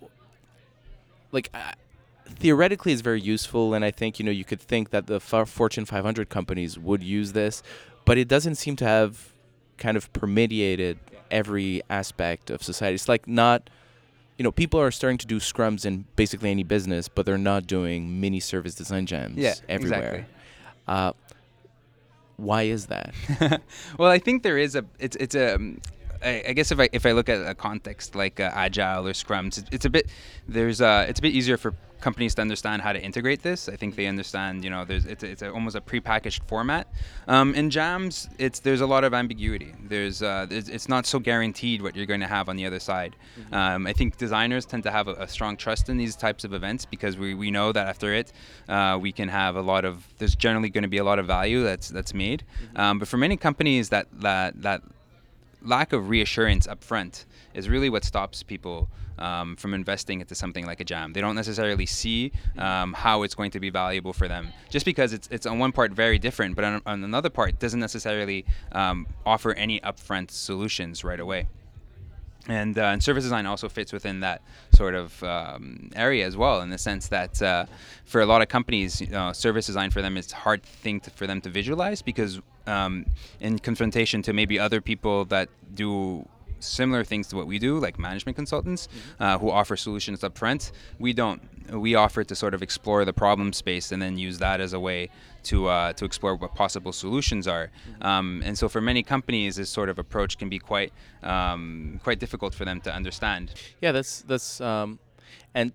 like, 1.32 1.50
uh, 1.54 1.74
theoretically, 2.26 2.94
it's 2.94 3.02
very 3.02 3.22
useful. 3.22 3.74
And 3.74 3.84
I 3.84 3.92
think 3.92 4.20
you 4.20 4.26
know 4.26 4.32
you 4.32 4.46
could 4.46 4.62
think 4.62 4.90
that 4.92 5.08
the 5.08 5.20
Fortune 5.20 5.86
500 5.86 6.30
companies 6.30 6.78
would 6.78 7.04
use 7.04 7.34
this, 7.34 7.64
but 8.06 8.18
it 8.18 8.28
doesn't 8.28 8.56
seem 8.56 8.76
to 8.78 8.86
have 8.86 9.34
kind 9.78 9.98
of 9.98 10.12
permeated 10.14 11.00
every 11.32 11.82
aspect 11.90 12.50
of 12.50 12.64
society. 12.64 12.96
It's 12.96 13.10
like 13.10 13.28
not. 13.28 13.70
You 14.38 14.44
know, 14.44 14.52
people 14.52 14.80
are 14.80 14.92
starting 14.92 15.18
to 15.20 15.28
do 15.28 15.40
scrums 15.40 15.86
in 15.86 16.06
basically 16.16 16.50
any 16.52 16.63
business, 16.63 17.08
but 17.08 17.25
they're 17.25 17.38
not 17.38 17.68
doing 17.68 18.20
mini 18.20 18.40
service 18.40 18.74
design 18.75 19.06
jams 19.06 19.38
Yeah, 19.38 19.54
everywhere. 19.70 20.00
exactly. 20.00 20.25
Uh, 20.88 21.13
why 22.38 22.63
is 22.63 22.88
that? 22.88 23.13
well, 23.98 24.10
I 24.10 24.18
think 24.20 24.44
there 24.44 24.58
is 24.58 24.75
a 24.75 24.84
it's 25.00 25.16
it's 25.18 25.36
a 25.36 25.56
um, 25.56 25.80
I, 26.24 26.44
I 26.50 26.54
guess 26.54 26.72
if 26.72 26.80
I 26.80 26.90
if 26.92 27.06
I 27.06 27.12
look 27.12 27.30
at 27.30 27.46
a 27.48 27.54
context 27.54 28.16
like 28.16 28.40
uh, 28.40 28.50
agile 28.54 29.08
or 29.08 29.13
Scrum, 29.13 29.48
it's, 29.48 29.63
it's 29.72 29.86
a 29.86 29.90
bit 29.90 30.08
there's 30.48 30.82
uh, 30.82 31.06
it's 31.08 31.20
a 31.20 31.22
bit 31.22 31.34
easier 31.34 31.58
for 31.58 31.74
companies 32.03 32.36
to 32.36 32.41
understand 32.41 32.81
how 32.81 32.91
to 32.93 33.01
integrate 33.01 33.41
this. 33.41 33.69
I 33.69 33.75
think 33.77 33.95
they 33.95 34.07
understand, 34.07 34.63
you 34.63 34.69
know, 34.69 34.83
there's 34.86 35.05
it's, 35.05 35.24
it's 35.24 35.41
a, 35.41 35.51
almost 35.51 35.75
a 35.75 35.81
prepackaged 35.81 36.41
format. 36.48 36.86
Um, 37.27 37.55
in 37.55 37.69
Jams, 37.69 38.29
it's 38.38 38.60
there's 38.60 38.81
a 38.81 38.86
lot 38.86 39.03
of 39.03 39.13
ambiguity. 39.13 39.74
There's, 39.93 40.22
uh, 40.22 40.45
there's 40.50 40.67
it's 40.69 40.89
not 40.89 41.05
so 41.05 41.17
guaranteed 41.19 41.81
what 41.81 41.95
you're 41.95 42.05
going 42.13 42.19
to 42.19 42.33
have 42.38 42.50
on 42.50 42.57
the 42.57 42.65
other 42.65 42.79
side. 42.79 43.15
Mm-hmm. 43.15 43.53
Um, 43.53 43.88
I 43.88 43.93
think 43.93 44.17
designers 44.17 44.65
tend 44.65 44.83
to 44.83 44.91
have 44.91 45.07
a, 45.07 45.13
a, 45.13 45.27
strong 45.27 45.55
trust 45.57 45.89
in 45.89 45.98
these 45.98 46.15
types 46.15 46.43
of 46.43 46.53
events 46.53 46.86
because 46.86 47.17
we, 47.17 47.33
we 47.33 47.50
know 47.50 47.72
that 47.72 47.88
after 47.88 48.13
it, 48.13 48.33
uh, 48.67 49.00
we 49.01 49.12
can 49.12 49.29
have 49.29 49.55
a 49.55 49.62
lot 49.62 49.86
of 49.86 50.05
there's 50.19 50.36
generally 50.36 50.69
going 50.69 50.83
to 50.89 50.93
be 50.98 51.00
a 51.05 51.07
lot 51.12 51.17
of 51.19 51.25
value 51.25 51.63
that's 51.63 51.88
that's 51.89 52.13
made. 52.13 52.43
Mm-hmm. 52.43 52.79
Um, 52.81 53.00
but 53.00 53.07
for 53.07 53.17
many 53.17 53.38
companies, 53.38 53.89
that 53.89 54.07
that 54.19 54.62
that 54.62 54.81
lack 55.63 55.93
of 55.93 56.10
reassurance 56.10 56.67
up 56.67 56.83
front 56.83 57.25
is 57.53 57.69
really 57.69 57.89
what 57.89 58.03
stops 58.03 58.43
people 58.43 58.89
um, 59.20 59.55
from 59.55 59.74
investing 59.74 60.22
into 60.22 60.36
something 60.36 60.65
like 60.65 60.79
a 60.79 60.84
jam. 60.84 61.13
They 61.13 61.22
don't 61.22 61.36
necessarily 61.36 61.86
see 61.86 62.32
um, 62.58 62.93
how 62.93 63.24
it's 63.24 63.36
going 63.36 63.51
to 63.51 63.60
be 63.60 63.70
valuable 63.70 64.13
for 64.13 64.27
them, 64.27 64.50
just 64.70 64.86
because 64.86 65.13
it's, 65.13 65.27
it's 65.32 65.46
on 65.46 65.60
one 65.60 65.72
part 65.72 65.91
very 65.91 66.20
different, 66.20 66.55
but 66.55 66.63
on, 66.63 66.82
on 66.86 67.03
another 67.03 67.29
part 67.29 67.60
doesn't 67.60 67.79
necessarily 67.79 68.46
um, 68.72 69.08
offer 69.25 69.53
any 69.53 69.79
upfront 69.82 70.32
solutions 70.32 71.03
right 71.03 71.20
away. 71.20 71.48
And, 72.48 72.77
uh, 72.77 72.88
and, 72.88 73.01
service 73.01 73.24
design 73.24 73.46
also 73.46 73.70
fits 73.70 73.93
within 73.93 74.20
that 74.20 74.41
sort 74.74 74.96
of 74.96 75.24
um, 75.24 75.89
area 75.96 76.25
as 76.25 76.36
well, 76.36 76.60
in 76.62 76.70
the 76.70 76.77
sense 76.77 77.08
that 77.08 77.41
uh, 77.41 77.65
for 78.03 78.20
a 78.20 78.25
lot 78.25 78.41
of 78.41 78.50
companies, 78.50 79.00
you 79.00 79.08
know, 79.08 79.32
service 79.32 79.65
design 79.65 79.91
for 79.91 80.01
them 80.01 80.17
is 80.17 80.34
a 80.34 80.36
hard 80.36 80.62
thing 80.62 81.00
to, 81.01 81.10
for 81.12 81.25
them 81.25 81.39
to 81.39 81.50
visualize 81.50 82.01
because 82.01 82.41
um, 82.67 83.05
in 83.39 83.60
confrontation 83.60 84.22
to 84.24 84.34
maybe 84.34 84.60
other 84.60 84.82
people 84.82 85.24
that 85.25 85.48
do 85.74 86.27
similar 86.63 87.03
things 87.03 87.27
to 87.27 87.36
what 87.36 87.48
we 87.48 87.60
do, 87.60 87.79
like 87.79 88.00
management 88.00 88.36
consultants 88.36 88.88
mm-hmm. 88.88 89.24
uh, 89.24 89.38
who 89.38 89.50
offer 89.50 89.75
solutions 89.75 90.24
up 90.24 90.38
front. 90.38 90.72
We 91.00 91.13
don't. 91.13 91.41
We 91.72 91.96
offer 91.96 92.24
to 92.25 92.36
sort 92.36 92.53
of 92.53 92.62
explore 92.62 93.05
the 93.05 93.13
problem 93.13 93.53
space 93.53 93.91
and 93.93 94.01
then 94.01 94.17
use 94.17 94.38
that 94.39 94.60
as 94.60 94.74
a 94.74 94.79
way 94.79 95.10
to 95.43 95.67
uh, 95.67 95.93
to 95.93 96.05
explore 96.05 96.36
what 96.36 96.55
possible 96.55 96.91
solutions 96.91 97.48
are. 97.48 97.67
Mm-hmm. 97.67 98.05
Um, 98.05 98.41
and 98.46 98.58
so, 98.58 98.67
for 98.70 98.82
many 98.82 99.03
companies, 99.03 99.55
this 99.55 99.70
sort 99.70 99.89
of 99.89 100.00
approach 100.00 100.38
can 100.38 100.50
be 100.50 100.60
quite 100.60 100.91
um, 101.22 102.00
quite 102.03 102.20
difficult 102.20 102.53
for 102.53 102.65
them 102.65 102.82
to 102.82 102.93
understand. 102.93 103.53
Yeah, 103.82 103.91
that's 103.91 104.22
that's. 104.22 104.62
Um, 104.62 105.00
and 105.53 105.72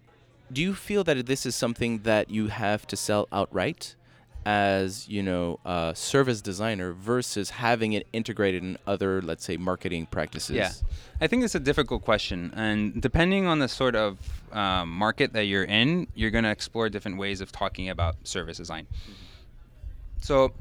do 0.52 0.62
you 0.62 0.75
feel 0.75 1.04
that 1.04 1.26
this 1.26 1.45
is 1.47 1.54
something 1.54 2.00
that 2.00 2.30
you 2.30 2.49
have 2.49 2.87
to 2.88 2.97
sell 2.97 3.28
outright? 3.33 3.95
As 4.49 5.07
you 5.11 5.23
know 5.23 5.61
a 5.67 5.93
service 5.95 6.40
designer 6.40 6.95
versus 6.95 7.50
having 7.50 7.93
it 7.93 8.07
integrated 8.14 8.62
in 8.62 8.78
other 8.87 9.21
let's 9.21 9.45
say 9.45 9.59
marketing 9.59 10.07
practices? 10.07 10.57
Yeah. 10.57 10.73
I 11.21 11.26
think 11.26 11.45
it's 11.45 11.55
a 11.55 11.61
difficult 11.61 12.02
question 12.02 12.50
and 12.57 13.02
depending 13.02 13.45
on 13.47 13.59
the 13.59 13.69
sort 13.69 13.95
of 13.95 14.17
um, 14.52 14.90
market 14.90 15.35
that 15.35 15.45
you're 15.45 15.64
in 15.64 16.07
you're 16.14 16.31
going 16.31 16.45
to 16.45 16.50
explore 16.50 16.88
different 16.88 17.19
ways 17.19 17.43
of 17.43 17.52
talking 17.52 17.90
about 17.90 18.17
service 18.26 18.57
design. 18.57 18.87
Mm-hmm. 18.87 19.12
so 20.23 20.52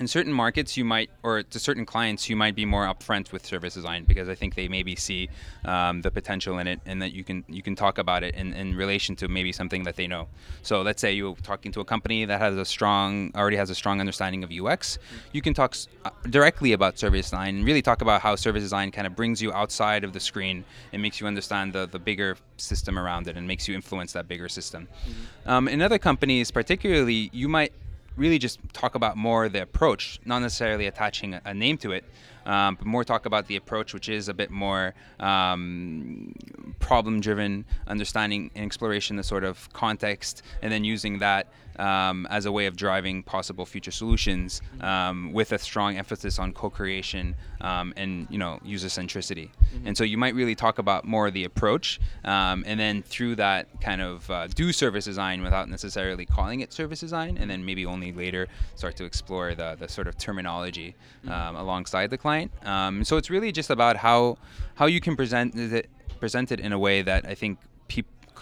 in 0.00 0.08
certain 0.08 0.32
markets 0.32 0.76
you 0.76 0.84
might 0.84 1.10
or 1.22 1.42
to 1.42 1.58
certain 1.58 1.86
clients 1.86 2.28
you 2.28 2.36
might 2.36 2.54
be 2.54 2.64
more 2.64 2.84
upfront 2.86 3.30
with 3.32 3.46
service 3.46 3.74
design 3.74 4.04
because 4.04 4.28
i 4.28 4.34
think 4.34 4.54
they 4.54 4.66
maybe 4.68 4.96
see 4.96 5.28
um, 5.64 6.02
the 6.02 6.10
potential 6.10 6.58
in 6.58 6.66
it 6.66 6.80
and 6.86 7.00
that 7.00 7.12
you 7.12 7.22
can 7.22 7.44
you 7.48 7.62
can 7.62 7.74
talk 7.76 7.98
about 7.98 8.22
it 8.22 8.34
in, 8.34 8.52
in 8.54 8.76
relation 8.76 9.14
to 9.16 9.28
maybe 9.28 9.52
something 9.52 9.84
that 9.84 9.96
they 9.96 10.06
know. 10.06 10.28
So 10.62 10.82
let's 10.82 11.00
say 11.00 11.12
you're 11.12 11.36
talking 11.36 11.72
to 11.72 11.80
a 11.80 11.84
company 11.84 12.24
that 12.24 12.40
has 12.40 12.56
a 12.56 12.64
strong 12.64 13.32
already 13.34 13.56
has 13.56 13.70
a 13.70 13.74
strong 13.74 14.00
understanding 14.00 14.42
of 14.44 14.50
ux 14.50 14.98
you 15.32 15.42
can 15.42 15.54
talk 15.54 15.76
uh, 16.04 16.10
directly 16.30 16.72
about 16.72 16.98
service 16.98 17.26
design 17.26 17.56
and 17.56 17.64
really 17.64 17.82
talk 17.82 18.02
about 18.02 18.20
how 18.20 18.36
service 18.36 18.62
design 18.62 18.90
kind 18.90 19.06
of 19.06 19.14
brings 19.14 19.40
you 19.40 19.52
outside 19.52 20.04
of 20.04 20.12
the 20.12 20.20
screen 20.20 20.64
and 20.92 21.02
makes 21.02 21.20
you 21.20 21.26
understand 21.26 21.72
the, 21.72 21.86
the 21.86 21.98
bigger 21.98 22.36
system 22.56 22.98
around 22.98 23.28
it 23.28 23.36
and 23.36 23.46
makes 23.46 23.68
you 23.68 23.74
influence 23.74 24.12
that 24.12 24.26
bigger 24.28 24.48
system. 24.48 24.86
Mm-hmm. 24.86 25.48
um, 25.48 25.68
in 25.68 25.82
other 25.82 25.98
companies 25.98 26.50
particularly 26.50 27.30
you 27.32 27.48
might 27.48 27.72
really 28.16 28.38
just 28.38 28.60
talk 28.72 28.94
about 28.94 29.16
more 29.16 29.48
the 29.48 29.62
approach, 29.62 30.20
not 30.24 30.40
necessarily 30.40 30.86
attaching 30.86 31.38
a, 31.44 31.54
name 31.54 31.78
to 31.78 31.92
it, 31.92 32.04
um, 32.46 32.76
but 32.76 32.86
more 32.86 33.04
talk 33.04 33.26
about 33.26 33.46
the 33.46 33.56
approach, 33.56 33.94
which 33.94 34.08
is 34.08 34.28
a 34.28 34.34
bit 34.34 34.50
more 34.50 34.94
um, 35.20 36.32
problem 36.78 37.20
driven, 37.20 37.64
understanding 37.86 38.50
and 38.54 38.64
exploration, 38.64 39.16
the 39.16 39.22
sort 39.22 39.44
of 39.44 39.72
context, 39.72 40.42
and 40.62 40.72
then 40.72 40.84
using 40.84 41.18
that 41.18 41.48
um, 41.78 42.26
as 42.30 42.46
a 42.46 42.52
way 42.52 42.66
of 42.66 42.76
driving 42.76 43.22
possible 43.22 43.66
future 43.66 43.90
solutions 43.90 44.60
um, 44.80 45.32
with 45.32 45.52
a 45.52 45.58
strong 45.58 45.96
emphasis 45.96 46.38
on 46.38 46.52
co-creation 46.52 47.34
um, 47.60 47.92
and 47.96 48.26
you 48.30 48.38
know 48.38 48.58
user 48.64 48.88
centricity. 48.88 49.50
Mm-hmm. 49.50 49.88
And 49.88 49.96
so 49.96 50.04
you 50.04 50.18
might 50.18 50.34
really 50.34 50.54
talk 50.54 50.78
about 50.78 51.04
more 51.04 51.26
of 51.26 51.34
the 51.34 51.44
approach, 51.44 52.00
um, 52.24 52.64
and 52.66 52.78
then 52.78 53.02
through 53.02 53.36
that 53.36 53.68
kind 53.80 54.00
of 54.00 54.30
uh, 54.30 54.46
do 54.48 54.72
service 54.72 55.04
design 55.04 55.42
without 55.42 55.68
necessarily 55.68 56.26
calling 56.26 56.60
it 56.60 56.72
service 56.72 57.00
design, 57.00 57.38
and 57.38 57.50
then 57.50 57.64
maybe 57.64 57.86
only 57.86 58.12
later 58.12 58.48
start 58.74 58.96
to 58.96 59.04
explore 59.04 59.54
the, 59.54 59.76
the 59.78 59.88
sort 59.88 60.06
of 60.06 60.16
terminology 60.18 60.94
mm-hmm. 61.24 61.34
Um, 61.34 61.56
alongside 61.56 62.10
the 62.10 62.18
client. 62.18 62.52
Um, 62.64 63.04
so 63.04 63.16
it's 63.16 63.30
really 63.30 63.50
just 63.50 63.70
about 63.70 63.96
how 63.96 64.38
how 64.74 64.86
you 64.86 65.00
can 65.00 65.16
present 65.16 65.54
it 65.56 65.88
present 66.20 66.52
it 66.52 66.60
in 66.60 66.72
a 66.72 66.78
way 66.78 67.02
that 67.02 67.26
I 67.26 67.34
think 67.34 67.58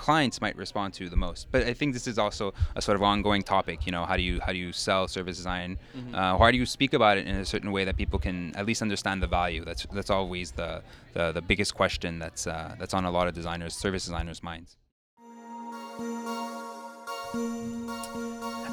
clients 0.03 0.41
might 0.41 0.57
respond 0.57 0.89
to 0.95 1.09
the 1.09 1.21
most. 1.27 1.41
But 1.53 1.61
I 1.71 1.75
think 1.79 1.89
this 1.95 2.07
is 2.13 2.19
also 2.19 2.45
a 2.75 2.83
sort 2.83 2.97
of 2.99 3.03
ongoing 3.03 3.43
topic. 3.55 3.79
You 3.87 3.93
know, 3.93 4.05
how 4.05 4.17
do 4.21 4.25
you 4.29 4.41
how 4.45 4.53
do 4.57 4.59
you 4.59 4.73
sell 4.73 5.03
service 5.17 5.37
design? 5.43 5.71
Mm-hmm. 5.73 6.15
Uh, 6.15 6.39
how 6.39 6.51
do 6.51 6.59
you 6.63 6.67
speak 6.67 6.93
about 6.93 7.15
it 7.19 7.25
in 7.31 7.37
a 7.37 7.49
certain 7.55 7.71
way 7.77 7.83
that 7.89 7.97
people 8.03 8.19
can 8.27 8.37
at 8.61 8.65
least 8.67 8.83
understand 8.83 9.23
the 9.23 9.31
value? 9.41 9.63
That's 9.69 9.87
that's 9.97 10.13
always 10.19 10.47
the 10.61 10.71
the, 11.17 11.25
the 11.39 11.45
biggest 11.51 11.73
question 11.81 12.19
that's 12.19 12.47
uh, 12.47 12.75
that's 12.79 12.95
on 12.99 13.05
a 13.05 13.13
lot 13.17 13.27
of 13.29 13.35
designers, 13.41 13.73
service 13.85 14.05
designers' 14.09 14.43
minds. 14.43 14.71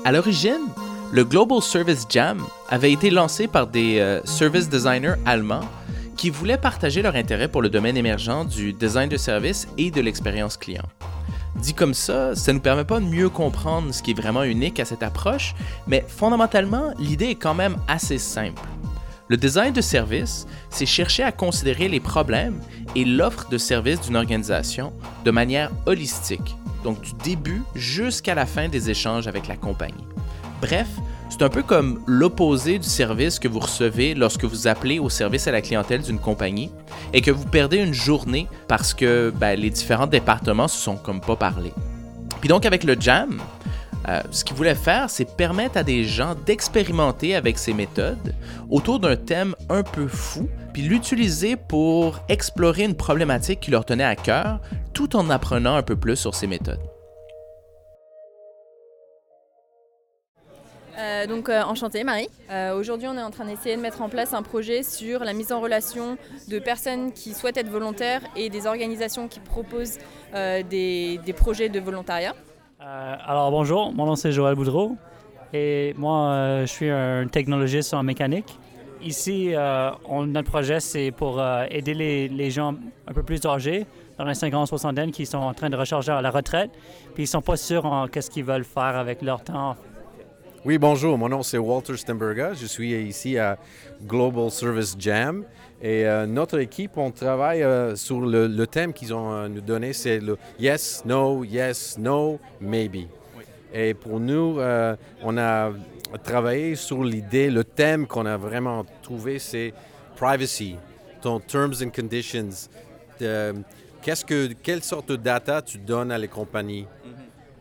À 0.05 0.11
l'origine, 0.11 0.65
le 1.11 1.23
Global 1.23 1.61
Service 1.61 2.05
Jam 2.09 2.37
avait 2.69 2.93
été 2.93 3.11
lancé 3.11 3.47
par 3.47 3.67
des 3.67 3.99
euh, 3.99 4.21
service 4.25 4.67
designers 4.67 5.15
allemands 5.25 5.67
qui 6.19 6.29
voulaient 6.29 6.57
partager 6.57 7.01
leur 7.01 7.15
intérêt 7.15 7.47
pour 7.47 7.61
le 7.61 7.69
domaine 7.69 7.95
émergent 7.95 8.43
du 8.43 8.73
design 8.73 9.07
de 9.07 9.15
service 9.15 9.69
et 9.77 9.89
de 9.89 10.01
l'expérience 10.01 10.57
client. 10.57 10.83
Dit 11.55 11.73
comme 11.73 11.93
ça, 11.93 12.35
ça 12.35 12.51
ne 12.51 12.57
nous 12.57 12.61
permet 12.61 12.83
pas 12.83 12.99
de 12.99 13.05
mieux 13.05 13.29
comprendre 13.29 13.93
ce 13.93 14.03
qui 14.03 14.11
est 14.11 14.21
vraiment 14.21 14.43
unique 14.43 14.81
à 14.81 14.85
cette 14.85 15.01
approche, 15.01 15.55
mais 15.87 16.03
fondamentalement, 16.09 16.93
l'idée 16.99 17.27
est 17.27 17.35
quand 17.35 17.53
même 17.53 17.77
assez 17.87 18.17
simple. 18.17 18.61
Le 19.29 19.37
design 19.37 19.71
de 19.71 19.79
service, 19.79 20.45
c'est 20.69 20.85
chercher 20.85 21.23
à 21.23 21.31
considérer 21.31 21.87
les 21.87 22.01
problèmes 22.01 22.59
et 22.97 23.05
l'offre 23.05 23.47
de 23.47 23.57
service 23.57 24.01
d'une 24.01 24.17
organisation 24.17 24.91
de 25.23 25.31
manière 25.31 25.71
holistique, 25.85 26.57
donc 26.83 26.99
du 26.99 27.13
début 27.23 27.61
jusqu'à 27.75 28.35
la 28.35 28.45
fin 28.45 28.67
des 28.67 28.89
échanges 28.89 29.29
avec 29.29 29.47
la 29.47 29.55
compagnie. 29.55 30.05
Bref, 30.59 30.89
c'est 31.39 31.45
un 31.45 31.49
peu 31.49 31.63
comme 31.63 32.01
l'opposé 32.05 32.79
du 32.79 32.87
service 32.87 33.39
que 33.39 33.47
vous 33.47 33.59
recevez 33.59 34.13
lorsque 34.13 34.43
vous 34.43 34.67
appelez 34.67 34.99
au 34.99 35.07
service 35.07 35.47
à 35.47 35.53
la 35.53 35.61
clientèle 35.61 36.01
d'une 36.01 36.19
compagnie 36.19 36.69
et 37.13 37.21
que 37.21 37.31
vous 37.31 37.45
perdez 37.45 37.77
une 37.77 37.93
journée 37.93 38.49
parce 38.67 38.93
que 38.93 39.31
ben, 39.33 39.57
les 39.57 39.69
différents 39.69 40.05
départements 40.05 40.67
se 40.67 40.77
sont 40.77 40.97
comme 40.97 41.21
pas 41.21 41.37
parlé. 41.37 41.71
Puis 42.41 42.49
donc 42.49 42.65
avec 42.65 42.83
le 42.83 42.97
Jam, 42.99 43.41
euh, 44.09 44.19
ce 44.31 44.43
qu'il 44.43 44.57
voulait 44.57 44.75
faire, 44.75 45.09
c'est 45.09 45.37
permettre 45.37 45.77
à 45.77 45.83
des 45.83 46.03
gens 46.03 46.35
d'expérimenter 46.45 47.37
avec 47.37 47.57
ces 47.57 47.73
méthodes 47.73 48.35
autour 48.69 48.99
d'un 48.99 49.15
thème 49.15 49.55
un 49.69 49.83
peu 49.83 50.09
fou, 50.09 50.49
puis 50.73 50.81
l'utiliser 50.81 51.55
pour 51.55 52.19
explorer 52.27 52.83
une 52.83 52.95
problématique 52.95 53.61
qui 53.61 53.71
leur 53.71 53.85
tenait 53.85 54.03
à 54.03 54.17
cœur, 54.17 54.59
tout 54.91 55.15
en 55.15 55.29
apprenant 55.29 55.75
un 55.75 55.83
peu 55.83 55.95
plus 55.95 56.17
sur 56.17 56.35
ces 56.35 56.47
méthodes. 56.47 56.81
Euh, 60.99 61.27
donc 61.27 61.47
euh, 61.47 61.61
enchantée 61.61 62.03
Marie. 62.03 62.27
Euh, 62.51 62.77
aujourd'hui 62.77 63.07
on 63.07 63.17
est 63.17 63.23
en 63.23 63.31
train 63.31 63.45
d'essayer 63.45 63.77
de 63.77 63.81
mettre 63.81 64.01
en 64.01 64.09
place 64.09 64.33
un 64.33 64.41
projet 64.41 64.83
sur 64.83 65.23
la 65.23 65.31
mise 65.33 65.53
en 65.53 65.61
relation 65.61 66.17
de 66.49 66.59
personnes 66.59 67.13
qui 67.13 67.33
souhaitent 67.33 67.57
être 67.57 67.69
volontaires 67.69 68.21
et 68.35 68.49
des 68.49 68.67
organisations 68.67 69.27
qui 69.29 69.39
proposent 69.39 69.97
des, 70.33 71.19
projets 71.37 71.69
de 71.69 71.79
volontariat. 71.79 72.35
alors 72.79 73.49
bonjour, 73.51 73.93
mon 73.93 74.07
nom 74.07 74.15
c'est 74.15 74.33
Joël 74.33 74.55
Boudreau 74.55 74.97
et 75.53 75.93
moi 75.97 76.61
je 76.61 76.71
suis 76.71 76.89
un 76.89 77.27
technologiste 77.27 77.93
en 77.93 78.03
mécanique. 78.03 78.59
Ici, 79.01 79.53
notre 79.53 80.49
projet 80.49 80.81
c'est 80.81 81.11
pour 81.11 81.41
aider 81.69 81.93
les, 81.93 82.51
gens 82.51 82.75
un 83.07 83.13
peu 83.13 83.23
plus 83.23 83.45
âgés 83.45 83.85
dans 84.17 84.25
les 84.25 84.33
50 84.33 84.67
soixantaine 84.67 85.11
qui 85.11 85.25
sont 85.25 85.37
en 85.37 85.53
train 85.53 85.69
de 85.69 85.77
recharger 85.77 86.11
à 86.11 86.21
la 86.21 86.29
retraite, 86.29 86.71
puis 87.13 87.23
ils 87.23 87.27
sont 87.27 87.41
pas 87.41 87.55
sûrs 87.55 87.85
en 87.85 88.07
qu'est-ce 88.07 88.29
qu'ils 88.29 88.43
veulent 88.43 88.65
faire 88.65 88.97
avec 88.97 89.21
leur 89.21 89.41
temps 89.41 89.77
oui, 90.65 90.77
bonjour. 90.77 91.17
Mon 91.17 91.29
nom 91.29 91.43
c'est 91.43 91.57
Walter 91.57 91.95
Stemberga. 91.97 92.53
Je 92.53 92.65
suis 92.65 92.91
ici 92.91 93.37
à 93.37 93.57
Global 94.05 94.51
Service 94.51 94.95
Jam. 94.97 95.43
Et 95.81 96.05
euh, 96.05 96.25
notre 96.25 96.59
équipe, 96.59 96.97
on 96.97 97.11
travaille 97.11 97.63
euh, 97.63 97.95
sur 97.95 98.19
le, 98.19 98.65
thème 98.65 98.91
qu'ils 98.91 99.13
ont 99.13 99.31
euh, 99.31 99.47
nous 99.47 99.61
donné, 99.61 99.93
c'est 99.93 100.19
le 100.19 100.37
yes, 100.59 101.03
no, 101.05 101.43
yes, 101.43 101.97
no, 101.97 102.39
maybe. 102.59 103.07
Et 103.73 103.93
pour 103.93 104.19
nous, 104.19 104.59
on 105.23 105.37
a 105.37 105.71
travaillé 106.23 106.73
sur 106.75 107.03
l'idée, 107.03 107.51
le 107.51 107.63
thème 107.63 108.07
qu'on 108.07 108.25
a 108.25 108.35
vraiment 108.35 108.83
trouvé, 109.03 109.37
c'est 109.37 109.73
privacy. 110.15 110.75
ton 111.21 111.39
terms 111.39 111.75
and 111.83 111.91
conditions. 111.91 112.67
Qu'est-ce 114.01 114.25
que, 114.25 114.53
quelle 114.63 114.81
sorte 114.81 115.09
de 115.09 115.17
data 115.17 115.61
tu 115.61 115.77
donnes 115.77 116.11
à 116.11 116.17
les 116.17 116.27
compagnies? 116.27 116.87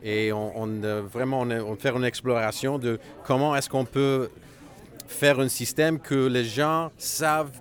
Et 0.03 0.31
on, 0.31 0.61
on, 0.61 0.83
euh, 0.83 1.01
vraiment, 1.01 1.41
on, 1.41 1.75
une 1.75 2.03
exploration 2.03 2.79
de 2.79 2.99
comment 3.25 3.55
est-ce 3.55 3.69
qu'on 3.69 3.85
peut 3.85 4.29
faire 5.07 5.39
un 5.39 5.49
système 5.49 5.99
que 5.99 6.27
les 6.27 6.45
gens 6.45 6.91
savent 6.97 7.51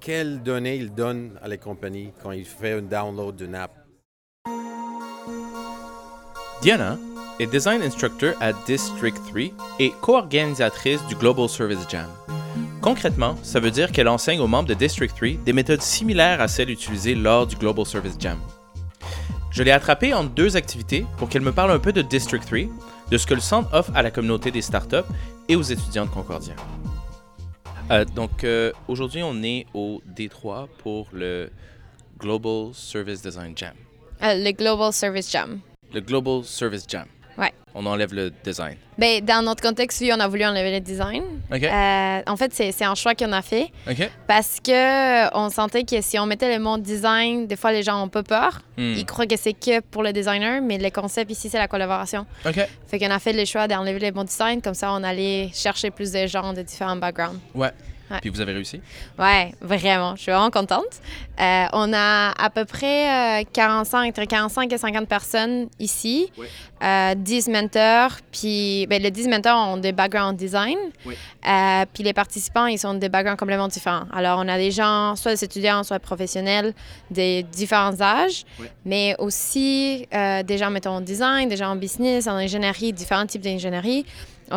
quelles 0.00 0.42
données 0.42 0.76
ils 0.76 0.92
donnent 0.92 1.38
à 1.42 1.48
les 1.48 1.58
compagnies 1.58 2.12
quand 2.22 2.32
ils 2.32 2.44
font 2.44 2.78
un 2.78 2.82
download 2.82 3.36
d'une 3.36 3.54
app. 3.54 3.72
Diana 6.62 6.96
est 7.38 7.46
design 7.46 7.82
instructor 7.82 8.34
à 8.40 8.52
District 8.52 9.16
3 9.28 9.42
et 9.78 9.92
co-organisatrice 10.00 11.04
du 11.06 11.14
Global 11.16 11.48
Service 11.48 11.86
Jam. 11.88 12.08
Concrètement, 12.80 13.36
ça 13.42 13.60
veut 13.60 13.70
dire 13.70 13.92
qu'elle 13.92 14.08
enseigne 14.08 14.40
aux 14.40 14.46
membres 14.46 14.68
de 14.68 14.74
District 14.74 15.14
3 15.14 15.44
des 15.44 15.52
méthodes 15.52 15.82
similaires 15.82 16.40
à 16.40 16.48
celles 16.48 16.70
utilisées 16.70 17.14
lors 17.14 17.46
du 17.46 17.56
Global 17.56 17.84
Service 17.84 18.16
Jam. 18.18 18.38
Je 19.56 19.62
l'ai 19.62 19.70
attrapée 19.70 20.12
en 20.12 20.22
deux 20.22 20.54
activités 20.54 21.06
pour 21.16 21.30
qu'elle 21.30 21.40
me 21.40 21.50
parle 21.50 21.70
un 21.70 21.78
peu 21.78 21.90
de 21.90 22.02
District 22.02 22.44
3, 22.44 22.68
de 23.10 23.16
ce 23.16 23.26
que 23.26 23.32
le 23.32 23.40
centre 23.40 23.72
offre 23.72 23.90
à 23.94 24.02
la 24.02 24.10
communauté 24.10 24.50
des 24.50 24.60
startups 24.60 25.08
et 25.48 25.56
aux 25.56 25.62
étudiants 25.62 26.04
de 26.04 26.10
Concordia. 26.10 26.54
Euh, 27.90 28.04
donc, 28.04 28.44
euh, 28.44 28.70
aujourd'hui, 28.86 29.22
on 29.22 29.42
est 29.42 29.64
au 29.72 30.02
D3 30.14 30.68
pour 30.76 31.08
le 31.10 31.48
Global 32.18 32.74
Service 32.74 33.22
Design 33.22 33.54
Jam. 33.56 33.72
Euh, 34.22 34.34
le 34.34 34.52
Global 34.52 34.92
Service 34.92 35.32
Jam. 35.32 35.60
Le 35.90 36.02
Global 36.02 36.44
Service 36.44 36.84
Jam. 36.86 37.06
Ouais. 37.38 37.52
On 37.74 37.84
enlève 37.84 38.14
le 38.14 38.32
design. 38.42 38.76
Ben, 38.96 39.22
dans 39.22 39.42
notre 39.42 39.62
contexte, 39.62 40.00
oui, 40.00 40.10
on 40.14 40.20
a 40.20 40.28
voulu 40.28 40.44
enlever 40.44 40.72
le 40.72 40.80
design. 40.80 41.22
Euh, 41.52 42.22
en 42.26 42.36
fait, 42.36 42.54
c'est 42.54 42.84
un 42.84 42.94
choix 42.94 43.14
qu'on 43.14 43.32
a 43.32 43.42
fait 43.42 43.70
parce 44.26 44.58
que 44.60 45.36
on 45.36 45.50
sentait 45.50 45.84
que 45.84 46.00
si 46.00 46.18
on 46.18 46.26
mettait 46.26 46.56
le 46.56 46.62
mot 46.62 46.78
design, 46.78 47.46
des 47.46 47.56
fois 47.56 47.72
les 47.72 47.82
gens 47.82 48.02
ont 48.02 48.08
peu 48.08 48.22
peur. 48.22 48.60
Hmm. 48.78 48.94
Ils 48.96 49.04
croient 49.04 49.26
que 49.26 49.36
c'est 49.36 49.52
que 49.52 49.80
pour 49.80 50.02
le 50.02 50.12
designer, 50.12 50.62
mais 50.62 50.78
le 50.78 50.90
concept 50.90 51.30
ici, 51.30 51.50
c'est 51.50 51.58
la 51.58 51.68
collaboration. 51.68 52.26
OK. 52.46 52.66
Fait 52.86 52.98
qu'on 52.98 53.10
a 53.10 53.18
fait 53.18 53.32
le 53.32 53.44
choix 53.44 53.68
d'enlever 53.68 53.98
le 53.98 54.12
mot 54.12 54.24
design, 54.24 54.62
comme 54.62 54.74
ça 54.74 54.92
on 54.92 55.02
allait 55.02 55.50
chercher 55.52 55.90
plus 55.90 56.12
de 56.12 56.26
gens 56.26 56.52
de 56.52 56.62
différents 56.62 56.96
backgrounds. 56.96 57.40
Ouais. 57.54 57.72
Ouais. 58.10 58.18
Puis 58.20 58.30
vous 58.30 58.40
avez 58.40 58.52
réussi? 58.52 58.80
Ouais, 59.18 59.52
vraiment. 59.60 60.14
Je 60.16 60.22
suis 60.22 60.32
vraiment 60.32 60.50
contente. 60.50 61.00
Euh, 61.40 61.64
on 61.72 61.92
a 61.92 62.30
à 62.30 62.50
peu 62.50 62.64
près 62.64 63.40
euh, 63.40 63.44
45, 63.52 64.08
entre 64.08 64.24
45 64.28 64.72
et 64.72 64.78
50 64.78 65.08
personnes 65.08 65.68
ici. 65.78 66.30
Euh, 66.82 67.14
10 67.16 67.48
mentors. 67.48 68.12
Puis 68.30 68.86
ben, 68.88 69.02
les 69.02 69.10
10 69.10 69.28
mentors 69.28 69.68
ont 69.68 69.76
des 69.76 69.92
backgrounds 69.92 70.36
design. 70.36 70.76
Euh, 71.06 71.84
puis 71.92 72.02
les 72.04 72.12
participants, 72.12 72.66
ils 72.66 72.78
sont 72.78 72.94
des 72.94 73.08
backgrounds 73.08 73.38
complètement 73.38 73.68
différents. 73.68 74.04
Alors, 74.12 74.38
on 74.38 74.48
a 74.48 74.56
des 74.56 74.70
gens, 74.70 75.16
soit 75.16 75.32
des 75.32 75.44
étudiants, 75.44 75.82
soit 75.82 75.98
professionnels, 75.98 76.74
des 77.10 77.42
différents 77.42 78.00
âges, 78.00 78.44
mais 78.84 79.14
aussi 79.18 80.06
euh, 80.14 80.42
des 80.42 80.58
gens, 80.58 80.70
mettons, 80.70 80.90
en 80.90 81.00
design, 81.00 81.48
des 81.48 81.56
gens 81.56 81.70
en 81.70 81.76
business, 81.76 82.26
en 82.26 82.34
ingénierie, 82.36 82.92
différents 82.92 83.26
types 83.26 83.42
d'ingénierie. 83.42 84.04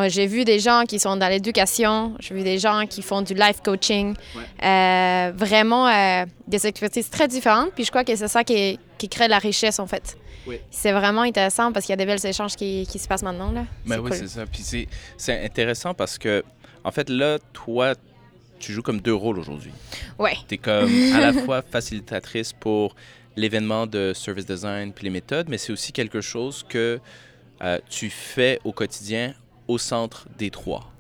J'ai 0.08 0.28
vu 0.28 0.46
des 0.46 0.60
gens 0.60 0.84
qui 0.88 1.00
sont 1.00 1.16
dans 1.18 1.28
l'éducation, 1.30 2.16
j'ai 2.20 2.36
vu 2.36 2.44
des 2.44 2.60
gens 2.60 2.86
qui 2.88 3.02
font 3.02 3.22
du 3.22 3.34
life 3.34 3.62
coaching, 3.64 4.16
Euh, 4.64 5.32
vraiment 5.36 5.88
euh, 5.88 6.26
des 6.48 6.68
expertises 6.68 7.10
très 7.10 7.28
différentes. 7.28 7.72
Puis 7.74 7.86
je 7.86 7.90
crois 7.90 8.04
que 8.04 8.16
c'est 8.16 8.28
ça 8.28 8.44
qui, 8.44 8.80
qui 8.98 9.10
crée 9.10 9.28
la 9.28 9.40
richesse 9.40 9.80
en 9.80 9.88
fait. 9.88 10.18
Oui. 10.48 10.60
C'est 10.72 10.92
vraiment 10.92 11.22
intéressant 11.22 11.72
parce 11.72 11.86
qu'il 11.86 11.94
y 11.94 11.98
a 11.98 11.98
des 11.98 12.06
belles 12.06 12.26
échanges 12.26 12.56
qui, 12.56 12.88
qui 12.90 13.00
se 13.00 13.08
passent 13.08 13.24
maintenant. 13.24 13.52
Là. 13.52 13.66
Ben 13.86 13.96
C'est 13.96 14.00
oui, 14.02 14.10
cool. 14.10 14.18
c'est 14.20 14.28
ça. 14.28 14.46
Puis 14.46 14.62
c'est- 14.64 14.88
c'est 15.18 15.44
intéressant 15.46 15.94
parce 15.94 16.18
que, 16.18 16.44
en 16.84 16.92
fait, 16.92 17.10
là, 17.10 17.38
toi, 17.54 17.94
tu 18.60 18.74
joues 18.74 18.82
comme 18.82 19.00
deux 19.02 19.14
rôles 19.14 19.38
aujourd'hui. 19.40 19.72
Ouais. 20.18 20.36
Tu 20.48 20.56
es 20.56 20.58
comme 20.58 20.90
à 21.16 21.20
la 21.20 21.34
fois 21.34 21.62
facilitatrice 21.62 22.54
pour 22.54 22.96
l'événement 23.36 23.86
de 23.88 24.14
service 24.14 24.46
design 24.46 24.92
puis 24.94 25.06
les 25.06 25.10
méthodes, 25.12 25.48
mais 25.50 25.58
c'est 25.58 25.72
aussi 25.72 25.92
quelque 25.92 26.22
chose 26.22 26.66
que 26.68 27.00
euh, 27.62 27.80
tu 27.90 28.10
fais 28.10 28.60
au 28.64 28.72
quotidien 28.72 29.34
au 29.70 29.78
centre 29.78 30.28
des 30.38 30.50
trois. 30.50 30.92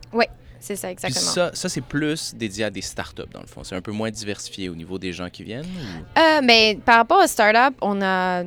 C'est 0.61 0.75
ça, 0.75 0.87
Puis 0.89 0.91
exactement. 1.05 1.31
ça, 1.31 1.51
ça 1.53 1.69
c'est 1.69 1.79
plus 1.79 2.35
dédié 2.35 2.65
à 2.65 2.69
des 2.69 2.81
startups, 2.81 3.21
dans 3.31 3.39
le 3.39 3.47
fond. 3.47 3.63
C'est 3.63 3.75
un 3.77 3.81
peu 3.81 3.93
moins 3.93 4.11
diversifié 4.11 4.67
au 4.67 4.75
niveau 4.75 4.99
des 4.99 5.13
gens 5.13 5.29
qui 5.29 5.41
viennent. 5.43 5.63
ou- 5.65 6.19
Euh, 6.19 6.41
mais 6.43 6.77
par 6.83 6.97
rapport 6.97 7.23
aux 7.23 7.27
startups, 7.27 7.77
on 7.81 8.01
a 8.01 8.43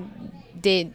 des, 0.54 0.88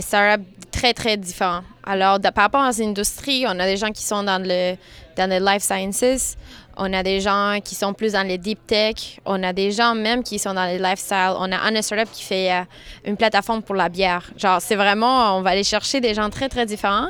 startups 0.00 0.42
très, 0.70 0.94
très 0.94 1.18
différents. 1.18 1.60
Alors, 1.84 2.18
de- 2.18 2.30
par 2.30 2.44
rapport 2.44 2.66
aux 2.66 2.82
industries, 2.82 3.44
on 3.46 3.58
a 3.60 3.66
des 3.66 3.76
gens 3.76 3.90
qui 3.90 4.02
sont 4.02 4.22
dans 4.22 4.42
le 4.42 4.76
dans 5.16 5.28
les 5.28 5.40
life 5.40 5.62
sciences, 5.62 6.36
on 6.76 6.92
a 6.92 7.02
des 7.02 7.20
gens 7.20 7.58
qui 7.62 7.74
sont 7.74 7.92
plus 7.92 8.12
dans 8.12 8.26
les 8.26 8.38
deep 8.38 8.66
tech, 8.66 9.20
on 9.24 9.42
a 9.42 9.52
des 9.52 9.70
gens 9.70 9.94
même 9.94 10.22
qui 10.22 10.38
sont 10.38 10.54
dans 10.54 10.64
les 10.64 10.78
lifestyle. 10.78 11.34
On 11.36 11.50
a 11.52 11.58
un 11.58 11.82
startup 11.82 12.10
qui 12.12 12.22
fait 12.22 12.52
euh, 12.52 12.62
une 13.04 13.16
plateforme 13.16 13.62
pour 13.62 13.74
la 13.74 13.88
bière. 13.88 14.30
Genre, 14.36 14.60
c'est 14.60 14.76
vraiment, 14.76 15.36
on 15.36 15.42
va 15.42 15.50
aller 15.50 15.64
chercher 15.64 16.00
des 16.00 16.14
gens 16.14 16.30
très, 16.30 16.48
très 16.48 16.66
différents, 16.66 17.08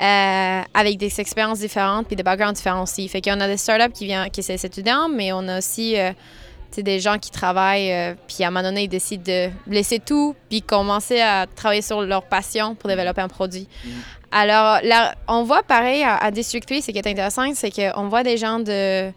euh, 0.00 0.60
avec 0.72 0.96
des 0.98 1.20
expériences 1.20 1.60
différentes 1.60 2.06
puis 2.06 2.16
des 2.16 2.22
backgrounds 2.22 2.56
différents 2.56 2.82
aussi. 2.82 3.06
Fait 3.08 3.20
qu'on 3.20 3.40
a 3.40 3.46
des 3.46 3.56
startups 3.56 3.92
qui 3.92 4.06
viennent, 4.06 4.30
qui 4.30 4.42
sont 4.42 4.52
étudiants, 4.52 5.08
mais 5.08 5.32
on 5.32 5.46
a 5.48 5.58
aussi 5.58 5.98
euh, 5.98 6.12
des 6.76 6.98
gens 6.98 7.18
qui 7.18 7.30
travaillent, 7.30 8.16
puis 8.26 8.42
à 8.42 8.48
un 8.48 8.50
moment 8.50 8.64
donné, 8.64 8.84
ils 8.84 8.88
décident 8.88 9.22
de 9.24 9.48
laisser 9.68 10.00
tout, 10.00 10.34
puis 10.48 10.60
commencer 10.60 11.20
à 11.20 11.46
travailler 11.46 11.82
sur 11.82 12.02
leur 12.02 12.24
passion 12.24 12.74
pour 12.74 12.88
développer 12.88 13.20
un 13.20 13.28
produit. 13.28 13.68
Alors, 14.36 14.80
là, 14.82 15.14
on 15.28 15.44
voit 15.44 15.62
pareil 15.62 16.02
à, 16.02 16.16
à 16.16 16.32
District 16.32 16.66
3, 16.66 16.82
ce 16.82 16.90
qui 16.90 16.98
est 16.98 17.06
intéressant, 17.06 17.54
c'est 17.54 17.70
qu'on 17.70 18.08
voit 18.08 18.24
des 18.24 18.36
gens 18.36 18.58
de, 18.58 19.12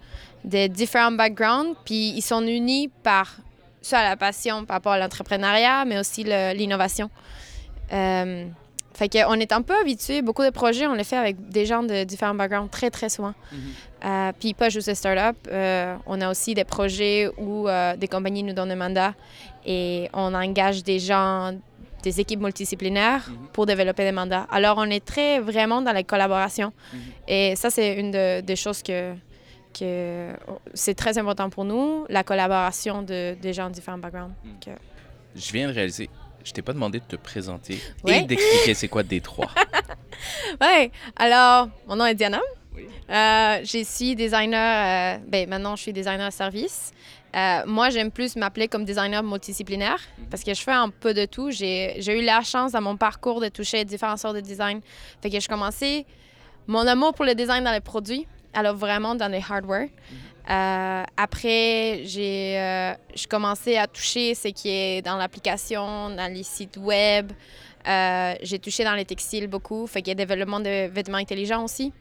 de 0.45 0.67
différents 0.67 1.11
backgrounds, 1.11 1.75
puis 1.85 2.13
ils 2.15 2.21
sont 2.21 2.43
unis 2.43 2.91
par 3.01 3.37
soit 3.81 4.03
la 4.03 4.15
passion 4.15 4.63
par 4.63 4.75
rapport 4.75 4.91
à 4.91 4.99
l'entrepreneuriat, 4.99 5.85
mais 5.85 5.97
aussi 5.97 6.23
l'innovation. 6.23 7.09
Euh, 7.93 8.45
fait 8.97 9.09
qu'on 9.09 9.33
est 9.39 9.51
un 9.51 9.61
peu 9.61 9.75
habitué, 9.79 10.23
beaucoup 10.23 10.43
de 10.43 10.49
projets, 10.49 10.87
on 10.87 10.93
les 10.93 11.03
fait 11.03 11.17
avec 11.17 11.49
des 11.49 11.67
gens 11.67 11.83
de 11.83 12.03
différents 12.03 12.33
backgrounds 12.33 12.71
très, 12.71 12.89
très 12.89 13.09
souvent. 13.09 13.33
Euh, 14.03 14.31
puis 14.39 14.55
pas 14.55 14.69
juste 14.69 14.87
des 14.87 14.95
startups, 14.95 15.37
euh, 15.51 15.95
on 16.07 16.19
a 16.19 16.29
aussi 16.29 16.55
des 16.55 16.63
projets 16.63 17.29
où 17.37 17.67
euh, 17.67 17.95
des 17.95 18.07
compagnies 18.07 18.41
nous 18.41 18.53
donnent 18.53 18.71
un 18.71 18.75
mandat 18.75 19.13
et 19.65 20.09
on 20.13 20.33
engage 20.33 20.83
des 20.83 20.97
gens, 20.97 21.51
des 22.03 22.19
équipes 22.19 22.39
multidisciplinaires 22.41 23.29
pour 23.53 23.65
développer 23.65 24.03
des 24.03 24.11
mandats. 24.11 24.47
Alors 24.51 24.77
on 24.77 24.89
est 24.89 25.03
très 25.03 25.39
vraiment 25.39 25.81
dans 25.81 25.91
la 25.93 26.03
collaboration 26.03 26.71
et 27.27 27.55
ça 27.55 27.69
c'est 27.69 27.95
une 27.95 28.11
de- 28.11 28.41
des 28.41 28.55
choses 28.55 28.81
que, 28.83 29.13
que 29.77 30.31
c'est 30.73 30.95
très 30.95 31.17
important 31.17 31.49
pour 31.49 31.65
nous, 31.65 32.05
la 32.09 32.23
collaboration 32.23 33.01
de, 33.01 33.35
des 33.41 33.53
gens 33.53 33.69
de 33.69 33.73
différents 33.73 33.97
backgrounds. 33.97 34.33
Que- 34.63 34.71
Je 35.35 35.51
viens 35.51 35.67
de 35.67 35.73
réaliser, 35.73 36.09
je 36.43 36.51
t'ai 36.51 36.61
pas 36.61 36.73
demandé 36.73 36.99
de 36.99 37.05
te 37.05 37.15
présenter 37.15 37.79
Ouais. 38.03 38.19
et 38.19 38.23
d'expliquer 38.25 38.73
c'est 38.73 38.87
quoi 38.87 39.03
D3. 39.11 39.47
Ouais, 40.61 40.91
alors, 41.15 41.69
mon 41.87 41.95
nom 41.95 42.05
est 42.05 42.15
Diana. 42.15 42.41
Euh, 43.09 43.59
je 43.63 43.83
suis 43.83 44.15
designer, 44.15 45.17
euh, 45.17 45.23
ben 45.27 45.49
maintenant 45.49 45.75
je 45.75 45.81
suis 45.83 45.93
designer 45.93 46.31
service. 46.31 46.91
Euh, 47.37 47.61
moi, 47.67 47.89
j'aime 47.89 48.11
plus 48.11 48.35
m'appeler 48.35 48.67
comme 48.67 48.83
designer 48.83 49.21
multidisciplinaire 49.21 49.99
parce 50.31 50.43
que 50.43 50.53
je 50.53 50.61
fais 50.61 50.71
un 50.71 50.89
peu 50.89 51.13
de 51.13 51.25
tout. 51.25 51.51
J'ai 51.51 51.99
eu 51.99 52.23
la 52.23 52.41
chance 52.41 52.71
dans 52.71 52.81
mon 52.81 52.97
parcours 52.97 53.39
de 53.41 53.49
toucher 53.49 53.85
différentes 53.85 54.19
sortes 54.19 54.35
de 54.35 54.41
design. 54.41 54.81
Fait 55.21 55.29
que 55.29 55.39
je 55.39 55.47
commençais 55.47 56.05
mon 56.65 56.85
amour 56.87 57.13
pour 57.13 57.25
le 57.25 57.35
design 57.35 57.63
dans 57.63 57.71
les 57.71 57.79
produits, 57.79 58.27
alors 58.53 58.75
vraiment 58.75 59.13
dans 59.13 59.31
les 59.31 59.43
hardware. 59.47 59.89
Euh, 60.49 61.03
après, 61.17 62.01
j'ai 62.05 62.57
euh, 62.57 62.93
commencé 63.29 63.77
à 63.77 63.85
toucher 63.85 64.33
ce 64.33 64.47
qui 64.47 64.69
est 64.69 65.01
dans 65.01 65.17
l'application, 65.17 66.09
dans 66.09 66.33
les 66.33 66.43
sites 66.43 66.77
web. 66.77 67.31
Euh, 67.87 68.33
j'ai 68.41 68.59
touché 68.59 68.83
dans 68.83 68.95
les 68.95 69.05
textiles 69.05 69.47
beaucoup, 69.47 69.87
fait 69.87 70.01
qu'il 70.01 70.17
y 70.17 70.21
a 70.21 70.25
développement 70.25 70.59
de 70.59 70.87
vêtements 70.87 71.17
intelligents 71.17 71.63
aussi. 71.63 71.93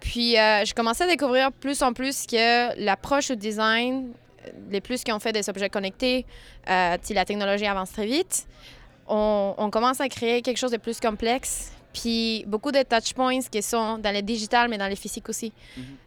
Puis, 0.00 0.38
euh, 0.38 0.64
je 0.64 0.74
commençais 0.74 1.04
à 1.04 1.06
découvrir 1.06 1.52
plus 1.52 1.82
en 1.82 1.92
plus 1.92 2.26
que 2.26 2.78
l'approche 2.84 3.30
au 3.30 3.34
design, 3.34 4.12
les 4.70 4.80
plus 4.80 5.02
qui 5.04 5.12
ont 5.12 5.18
fait 5.18 5.32
des 5.32 5.48
objets 5.48 5.68
connectés, 5.70 6.26
euh, 6.68 6.96
si 7.02 7.14
la 7.14 7.24
technologie 7.24 7.66
avance 7.66 7.92
très 7.92 8.06
vite, 8.06 8.46
on, 9.08 9.54
on 9.58 9.70
commence 9.70 10.00
à 10.00 10.08
créer 10.08 10.42
quelque 10.42 10.56
chose 10.58 10.72
de 10.72 10.76
plus 10.78 10.98
complexe. 11.00 11.72
Puis, 11.92 12.44
beaucoup 12.46 12.72
de 12.72 12.82
touch 12.82 13.14
points 13.14 13.40
qui 13.40 13.62
sont 13.62 13.96
dans 13.98 14.12
le 14.14 14.20
digital, 14.20 14.68
mais 14.68 14.76
dans 14.76 14.86
les 14.88 14.96
physiques 14.96 15.28
aussi. 15.30 15.52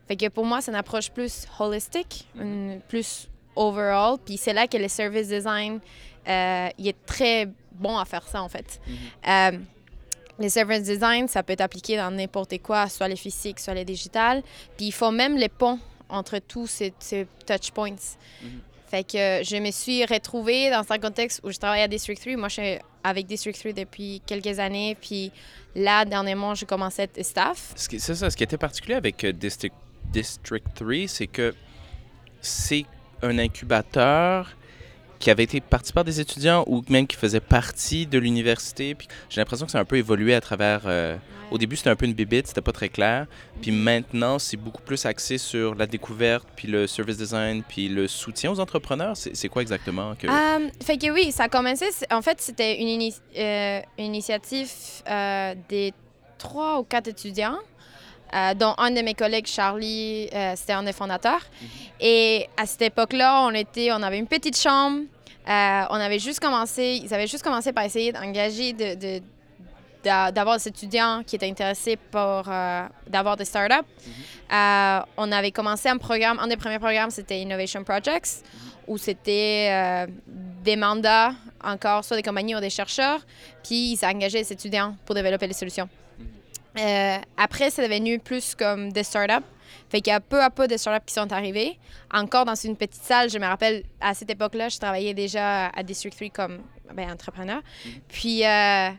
Fait 0.07 0.15
que 0.15 0.27
pour 0.29 0.45
moi, 0.45 0.61
c'est 0.61 0.69
une 0.71 0.77
approche 0.77 1.09
plus 1.09 1.47
holistique, 1.59 2.27
une- 2.39 2.79
plus 2.87 3.27
overall. 3.55 4.17
Puis, 4.23 4.37
c'est 4.37 4.53
là 4.53 4.67
que 4.67 4.77
le 4.77 4.87
service 4.87 5.27
design, 5.29 5.79
euh, 6.27 6.69
il 6.77 6.87
est 6.89 7.05
très 7.07 7.47
bon 7.71 7.97
à 7.97 8.05
faire 8.05 8.27
ça, 8.27 8.43
en 8.43 8.49
fait. 8.49 8.79
Euh, 9.27 9.57
les 10.37 10.49
service 10.49 10.83
design, 10.83 11.27
ça 11.27 11.41
peut 11.43 11.53
être 11.53 11.61
appliqué 11.61 11.97
dans 11.97 12.11
n'importe 12.11 12.61
quoi, 12.61 12.87
soit 12.87 13.07
les 13.07 13.15
physiques, 13.15 13.59
soit 13.59 13.73
les 13.73 13.83
digitales. 13.83 14.41
Puis 14.77 14.85
il 14.87 14.91
faut 14.93 15.11
même 15.11 15.35
les 15.37 15.49
ponts 15.49 15.79
entre 16.09 16.39
tous 16.39 16.67
ces, 16.67 16.93
ces 16.99 17.27
touch 17.45 17.71
points. 17.71 17.95
Fait 18.89 19.03
que 19.03 19.43
je 19.43 19.57
me 19.61 19.69
suis 19.71 20.03
retrouvée 20.05 20.71
dans 20.71 20.83
un 20.91 20.97
contexte 20.97 21.41
où 21.43 21.51
je 21.51 21.57
travaille 21.57 21.81
à 21.81 21.87
District 21.87 22.19
3. 22.19 22.35
Moi, 22.37 22.47
je 22.49 22.53
suis 22.61 22.77
avec 23.03 23.27
District 23.27 23.57
3 23.59 23.73
depuis 23.73 24.19
quelques 24.25 24.57
années. 24.59 24.97
Puis 24.99 25.31
là, 25.75 26.05
dernièrement, 26.05 26.55
j'ai 26.55 26.65
commencé 26.65 27.03
à 27.03 27.05
être 27.05 27.23
staff. 27.23 27.71
Ce 27.75 27.87
qui- 27.87 27.99
C'est 27.99 28.15
ça, 28.15 28.29
ce 28.31 28.35
qui 28.35 28.43
était 28.43 28.57
particulier 28.57 28.95
avec 28.95 29.23
euh, 29.23 29.31
District, 29.31 29.75
District 30.05 30.65
3, 30.73 31.07
c'est 31.07 31.27
que 31.27 31.53
c'est 32.41 32.85
un 33.21 33.37
incubateur 33.37 34.49
qui 35.19 35.29
avait 35.29 35.43
été 35.43 35.59
parti 35.61 35.91
par 35.93 36.03
des 36.05 36.19
étudiants 36.19 36.63
ou 36.67 36.81
même 36.89 37.05
qui 37.05 37.17
faisait 37.17 37.39
partie 37.41 38.05
de 38.07 38.17
l'université. 38.17 38.95
Puis 38.95 39.07
j'ai 39.29 39.41
l'impression 39.41 39.65
que 39.65 39.71
ça 39.71 39.77
a 39.77 39.81
un 39.81 39.85
peu 39.85 39.97
évolué 39.97 40.33
à 40.33 40.41
travers. 40.41 40.81
euh, 40.85 41.17
Au 41.51 41.57
début, 41.57 41.75
c'était 41.75 41.89
un 41.89 41.95
peu 41.95 42.05
une 42.05 42.13
bibite, 42.13 42.47
c'était 42.47 42.61
pas 42.61 42.71
très 42.71 42.89
clair. 42.89 43.25
Puis 43.61 43.71
maintenant, 43.71 44.37
c'est 44.39 44.55
beaucoup 44.55 44.81
plus 44.83 45.05
axé 45.05 45.37
sur 45.37 45.75
la 45.75 45.87
découverte, 45.87 46.47
puis 46.55 46.67
le 46.67 46.85
service 46.87 47.17
design, 47.17 47.63
puis 47.67 47.89
le 47.89 48.07
soutien 48.07 48.51
aux 48.51 48.59
entrepreneurs. 48.59 49.17
C'est 49.17 49.49
quoi 49.49 49.61
exactement 49.61 50.15
que. 50.15 50.27
Euh, 50.27 50.69
fait 50.83 50.97
que 50.97 51.11
oui, 51.11 51.31
ça 51.31 51.43
a 51.45 51.49
commencé. 51.49 51.85
En 52.11 52.21
fait, 52.21 52.39
c'était 52.39 52.79
une, 52.79 52.87
ini- 52.87 53.19
euh, 53.37 53.81
une 53.97 54.05
initiative 54.05 54.69
euh, 55.09 55.55
des 55.67 55.91
trois 56.37 56.79
ou 56.79 56.83
quatre 56.83 57.07
étudiants, 57.09 57.57
euh, 58.33 58.53
dont 58.53 58.73
un 58.77 58.91
de 58.91 59.01
mes 59.01 59.13
collègues, 59.13 59.47
Charlie, 59.47 60.29
euh, 60.33 60.53
c'était 60.55 60.73
un 60.73 60.83
des 60.83 60.93
fondateurs. 60.93 61.41
Et 61.99 62.47
à 62.57 62.65
cette 62.65 62.81
époque-là, 62.83 63.43
on 63.43 63.51
était, 63.53 63.91
on 63.91 64.01
avait 64.03 64.19
une 64.19 64.27
petite 64.27 64.57
chambre. 64.57 65.01
euh, 65.47 65.81
on 65.89 65.95
avait 65.95 66.19
juste 66.19 66.39
commencé, 66.39 67.01
ils 67.03 67.13
avaient 67.13 67.27
juste 67.27 67.43
commencé 67.43 67.73
par 67.73 67.83
essayer 67.83 68.11
d'engager 68.11 68.73
de, 68.73 68.95
de- 68.95 69.21
d'a- 70.03 70.31
d'avoir 70.31 70.57
des 70.57 70.67
étudiants 70.67 71.23
qui 71.25 71.35
étaient 71.35 71.49
intéressés 71.49 71.97
pour 71.97 72.43
euh, 72.47 72.85
d'avoir 73.07 73.35
des 73.35 73.45
startups. 73.45 73.85
Euh, 74.51 74.99
on 75.17 75.31
avait 75.31 75.51
commencé 75.51 75.89
un 75.89 75.97
programme, 75.97 76.37
un 76.39 76.47
des 76.47 76.57
premiers 76.57 76.79
programmes, 76.79 77.09
c'était 77.11 77.39
Innovation 77.41 77.83
Projects, 77.83 78.43
où 78.87 78.97
c'était 78.97 80.05
des 80.63 80.75
mandats 80.75 81.33
encore 81.63 82.03
soit 82.05 82.15
des 82.17 82.23
compagnies 82.23 82.55
ou 82.55 82.59
des 82.59 82.69
chercheurs, 82.69 83.19
puis 83.63 83.93
ils 83.93 84.05
engageaient 84.05 84.39
les 84.39 84.53
étudiants 84.53 84.95
pour 85.05 85.13
développer 85.15 85.45
les 85.47 85.53
solutions. 85.53 85.89
Euh, 86.77 87.17
après, 87.37 87.69
c'est 87.69 87.87
devenu 87.87 88.19
plus 88.19 88.55
comme 88.55 88.91
des 88.91 89.03
startups. 89.03 89.45
Fait 89.89 90.01
qu'il 90.01 90.11
y 90.11 90.15
a 90.15 90.19
peu 90.19 90.41
à 90.41 90.49
peu 90.49 90.67
de 90.67 90.77
startups 90.77 91.05
qui 91.07 91.13
sont 91.13 91.31
arrivés. 91.31 91.77
Encore 92.13 92.45
dans 92.45 92.55
une 92.55 92.75
petite 92.75 93.01
salle, 93.03 93.29
je 93.29 93.37
me 93.39 93.45
rappelle, 93.45 93.83
à 94.01 94.13
cette 94.13 94.29
époque-là, 94.29 94.69
je 94.69 94.77
travaillais 94.77 95.13
déjà 95.13 95.67
à 95.67 95.83
District 95.83 96.15
3 96.15 96.29
comme 96.29 96.59
ben, 96.93 97.09
entrepreneur. 97.11 97.61
Puis, 98.07 98.45
euh, 98.45 98.89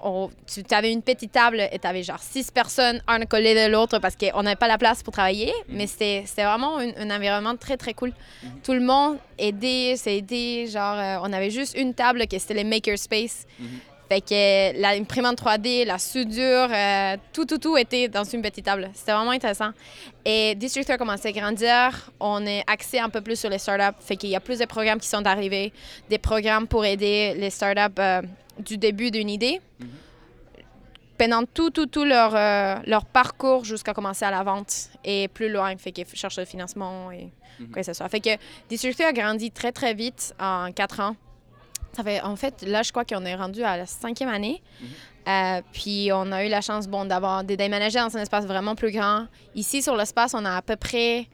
on- 0.00 0.30
tu 0.46 0.62
avais 0.74 0.92
une 0.92 1.00
petite 1.02 1.32
table 1.32 1.66
et 1.72 1.78
tu 1.78 1.86
avais 1.86 2.02
genre 2.02 2.18
six 2.20 2.50
personnes, 2.50 3.02
un 3.06 3.20
collé 3.24 3.54
de 3.54 3.70
l'autre 3.70 3.98
parce 4.00 4.16
qu'on 4.16 4.42
n'avait 4.42 4.56
pas 4.56 4.68
la 4.68 4.76
place 4.76 5.02
pour 5.02 5.12
travailler. 5.14 5.52
Mais 5.68 5.86
c'était 5.86 6.24
vraiment 6.36 6.78
un, 6.78 6.90
un 6.98 7.10
environnement 7.16 7.56
très, 7.56 7.78
très 7.78 7.94
cool. 7.94 8.12
Tout 8.62 8.72
le 8.74 8.80
monde 8.80 9.18
aidait, 9.38 9.96
s'est 9.96 10.18
aidé. 10.18 10.66
Genre, 10.66 10.98
euh, 10.98 11.16
on 11.22 11.32
avait 11.32 11.50
juste 11.50 11.74
une 11.76 11.94
table 11.94 12.26
qui 12.26 12.38
c'était 12.38 12.54
les 12.54 12.64
makerspace. 12.64 13.46
Fait 14.14 14.20
que 14.20 14.80
l'imprimante 14.80 15.42
3D, 15.42 15.84
la 15.84 15.98
soudure, 15.98 16.68
euh, 16.70 17.16
tout, 17.32 17.46
tout, 17.46 17.58
tout 17.58 17.76
était 17.76 18.06
dans 18.06 18.22
une 18.22 18.42
petite 18.42 18.64
table. 18.64 18.88
C'était 18.94 19.10
vraiment 19.10 19.32
intéressant. 19.32 19.70
Et 20.24 20.54
District 20.54 20.88
a 20.88 20.96
commencé 20.96 21.26
à 21.26 21.32
grandir. 21.32 22.12
On 22.20 22.46
est 22.46 22.62
axé 22.68 23.00
un 23.00 23.08
peu 23.08 23.20
plus 23.22 23.36
sur 23.36 23.50
les 23.50 23.58
startups. 23.58 23.98
Fait 23.98 24.14
qu'il 24.14 24.30
y 24.30 24.36
a 24.36 24.40
plus 24.40 24.60
de 24.60 24.66
programmes 24.66 25.00
qui 25.00 25.08
sont 25.08 25.26
arrivés, 25.26 25.72
des 26.08 26.18
programmes 26.18 26.68
pour 26.68 26.84
aider 26.84 27.34
les 27.36 27.50
startups 27.50 27.98
euh, 27.98 28.22
du 28.60 28.78
début 28.78 29.10
d'une 29.10 29.28
idée. 29.28 29.60
Pendant 31.18 31.42
tout, 31.42 31.70
tout, 31.70 31.86
tout 31.86 32.04
leur, 32.04 32.36
euh, 32.36 32.76
leur 32.86 33.06
parcours 33.06 33.64
jusqu'à 33.64 33.94
commencer 33.94 34.24
à 34.24 34.30
la 34.30 34.44
vente 34.44 34.90
et 35.04 35.26
plus 35.26 35.48
loin. 35.48 35.76
Fait 35.76 35.90
qu'ils 35.90 36.06
cherchent 36.14 36.38
le 36.38 36.44
financement 36.44 37.10
et 37.10 37.32
quoi 37.72 37.82
que 37.82 37.82
ce 37.82 37.94
soit. 37.94 38.08
Fait 38.08 38.20
que 38.20 38.30
District 38.68 39.00
a 39.00 39.12
grandi 39.12 39.50
très, 39.50 39.72
très 39.72 39.92
vite 39.92 40.36
en 40.38 40.70
quatre 40.70 41.00
ans. 41.00 41.16
Ça 41.96 42.02
fait, 42.02 42.20
en 42.22 42.36
fait, 42.36 42.62
là, 42.62 42.82
je 42.82 42.90
crois 42.90 43.04
qu'on 43.04 43.24
est 43.24 43.34
rendu 43.34 43.62
à 43.62 43.76
la 43.76 43.86
cinquième 43.86 44.28
année. 44.30 44.62
Euh, 45.26 45.62
puis 45.72 46.10
on 46.12 46.30
a 46.32 46.44
eu 46.44 46.48
la 46.48 46.60
chance 46.60 46.86
bon, 46.86 47.04
d'avoir 47.06 47.44
des 47.44 47.56
déménagers 47.56 47.98
dans 47.98 48.14
un 48.16 48.20
espace 48.20 48.44
vraiment 48.46 48.74
plus 48.74 48.90
grand. 48.92 49.26
Ici, 49.54 49.80
sur 49.82 49.96
l'espace, 49.96 50.34
on 50.34 50.44
a 50.44 50.56
à 50.56 50.62
peu 50.62 50.76
près 50.76 51.26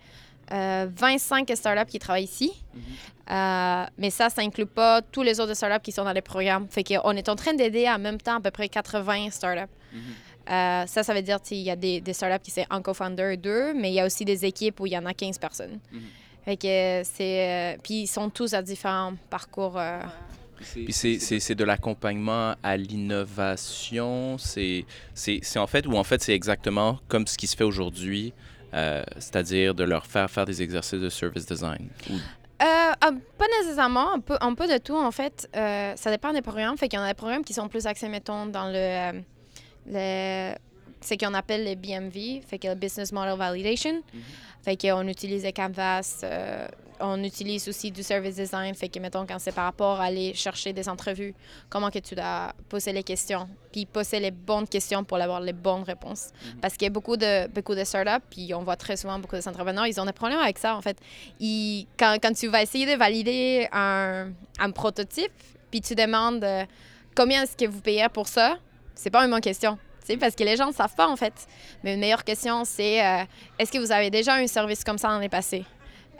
euh, 0.53 0.87
25 0.94 1.51
startups 1.55 1.90
qui 1.90 1.99
travaillent 1.99 2.25
ici. 2.25 2.53
Euh, 3.31 3.85
mais 3.99 4.11
ça, 4.11 4.29
ça 4.29 4.42
inclut 4.42 4.66
pas 4.66 5.03
tous 5.03 5.23
les 5.23 5.38
autres 5.40 5.55
startups 5.55 5.83
qui 5.83 5.92
sont 5.92 6.05
dans 6.05 6.12
les 6.12 6.20
programmes. 6.23 6.66
Fait 6.68 6.83
qu'on 6.85 7.12
est 7.12 7.29
en 7.29 7.37
train 7.37 7.55
d'aider 7.55 7.88
en 7.88 7.99
même 7.99 8.20
temps 8.20 8.37
à 8.37 8.40
peu 8.40 8.51
près 8.51 8.68
80 8.68 9.31
startups. 9.31 9.61
Euh, 10.51 10.87
ça, 10.87 11.03
ça 11.05 11.14
veut 11.14 11.23
dire 11.23 11.40
qu'il 11.40 11.59
y 11.59 11.70
a 11.70 11.77
des, 11.77 12.01
des 12.01 12.12
startups 12.12 12.42
qui 12.42 12.51
c'est 12.51 12.66
un 12.70 12.83
co-founder, 12.83 13.37
deux, 13.37 13.73
mais 13.75 13.90
il 13.90 13.94
y 13.94 14.01
a 14.01 14.07
aussi 14.07 14.25
des 14.25 14.44
équipes 14.44 14.81
où 14.81 14.87
il 14.87 14.92
y 14.92 14.99
en 14.99 15.07
a 15.07 15.14
15 15.14 15.38
personnes. 15.38 15.79
Fait 16.44 16.57
que 16.57 17.03
c'est... 17.05 17.75
euh, 17.75 17.77
puis 17.83 18.03
ils 18.03 18.07
sont 18.07 18.31
tous 18.31 18.55
à 18.55 18.62
différents 18.62 19.12
parcours. 19.29 19.77
euh, 19.79 20.01
Puis 20.61 20.92
c'est- 20.92 21.18
c'est 21.18 21.40
c'est 21.40 21.55
de 21.55 21.64
l'accompagnement 21.64 22.55
à 22.62 22.77
l'innovation. 22.77 24.37
C'est 24.38 24.85
c'est- 25.14 25.40
c'est 25.42 25.59
en 25.59 25.66
fait, 25.66 25.87
ou 25.87 25.96
en 25.96 26.05
fait, 26.05 26.23
c'est 26.23 26.35
exactement 26.35 26.99
comme 27.09 27.27
ce 27.27 27.37
qui 27.37 27.46
se 27.46 27.57
fait 27.57 27.64
aujourd'hui, 27.64 28.33
euh, 28.75 29.03
c'est-à-dire 29.18 29.75
de 29.75 29.85
leur 29.85 30.07
faire 30.07 30.31
faire 30.31 30.44
des 30.46 30.62
exercices 30.62 31.01
de 31.01 31.09
service 31.09 31.46
design. 31.46 31.88
Ou- 32.11 32.14
Euh, 32.14 32.64
euh, 32.66 33.12
pas 33.38 33.46
nécessairement, 33.62 34.12
un 34.12 34.20
peu, 34.20 34.37
un 34.42 34.55
peu 34.55 34.66
de 34.68 34.77
tout 34.77 34.94
en 34.96 35.11
fait. 35.11 35.49
Euh, 35.57 35.94
ça 35.96 36.11
dépend 36.11 36.31
des 36.35 36.42
programmes. 36.42 36.77
Fait 36.77 36.88
qu'il 36.88 36.99
y 36.99 37.03
en 37.03 37.05
a 37.07 37.09
des 37.09 37.14
programmes 37.14 37.42
qui 37.42 37.55
sont 37.55 37.68
plus 37.68 37.87
axés, 37.87 38.09
mettons, 38.09 38.44
dans 38.44 38.66
le, 38.68 38.77
euh, 38.77 39.12
le 39.87 40.55
ce 41.03 41.14
qu'on 41.14 41.33
appelle 41.33 41.64
les 41.64 41.77
BMV, 41.77 42.42
fait 42.46 42.59
que 42.59 42.68
le 42.68 42.75
Business 42.75 43.11
Model 43.12 43.38
Validation. 43.38 44.03
Fait 44.62 44.77
qu'on 44.77 45.09
utilise 45.09 45.42
les 45.44 45.55
Canvas, 45.55 46.20
euh, 46.23 46.68
on 47.00 47.22
utilise 47.24 47.68
aussi 47.68 47.90
du 47.90 48.02
service 48.02 48.36
design, 48.36 48.74
fait 48.74 48.88
que 48.88 48.98
mettons 48.98 49.26
quand 49.26 49.38
c'est 49.38 49.52
par 49.52 49.64
rapport 49.64 50.00
à 50.00 50.04
aller 50.04 50.34
chercher 50.34 50.72
des 50.72 50.88
entrevues, 50.88 51.34
comment 51.68 51.90
que 51.90 51.98
tu 51.98 52.14
dois 52.14 52.52
poser 52.68 52.92
les 52.92 53.02
questions, 53.02 53.48
puis 53.72 53.86
poser 53.86 54.20
les 54.20 54.30
bonnes 54.30 54.66
questions 54.68 55.02
pour 55.04 55.18
avoir 55.18 55.40
les 55.40 55.52
bonnes 55.52 55.82
réponses. 55.82 56.30
Parce 56.60 56.74
qu'il 56.74 56.84
y 56.86 56.86
a 56.86 56.90
beaucoup 56.90 57.16
de, 57.16 57.46
beaucoup 57.48 57.74
de 57.74 57.84
startups, 57.84 58.24
puis 58.30 58.52
on 58.54 58.62
voit 58.62 58.76
très 58.76 58.96
souvent 58.96 59.18
beaucoup 59.18 59.36
de 59.36 59.48
entrepreneurs, 59.48 59.86
ils 59.86 60.00
ont 60.00 60.04
des 60.06 60.12
problèmes 60.12 60.40
avec 60.40 60.58
ça 60.58 60.76
en 60.76 60.82
fait. 60.82 60.96
Ils- 61.40 61.86
quand, 61.98 62.16
quand 62.22 62.32
tu 62.32 62.48
vas 62.48 62.62
essayer 62.62 62.86
de 62.86 62.96
valider 62.98 63.68
un, 63.72 64.28
un 64.58 64.70
prototype, 64.70 65.32
puis 65.70 65.80
tu 65.80 65.94
demandes 65.94 66.42
euh, 66.44 66.64
combien 67.16 67.42
est-ce 67.42 67.56
que 67.56 67.66
vous 67.70 67.80
payez 67.80 68.08
pour 68.08 68.28
ça, 68.28 68.56
c'est 68.94 69.10
pas 69.10 69.24
une 69.24 69.30
bonne 69.30 69.40
question. 69.40 69.78
Parce 70.18 70.34
que 70.34 70.42
les 70.42 70.56
gens 70.56 70.66
ne 70.66 70.72
savent 70.72 70.96
pas, 70.96 71.06
en 71.06 71.14
fait. 71.14 71.32
Mais 71.84 71.94
une 71.94 72.00
meilleure 72.00 72.24
question, 72.24 72.64
c'est 72.64 73.00
euh, 73.06 73.22
est-ce 73.60 73.70
que 73.70 73.78
vous 73.78 73.92
avez 73.92 74.10
déjà 74.10 74.34
un 74.34 74.46
service 74.48 74.82
comme 74.82 74.98
ça 74.98 75.06
dans 75.08 75.20
les 75.20 75.28
passés? 75.28 75.64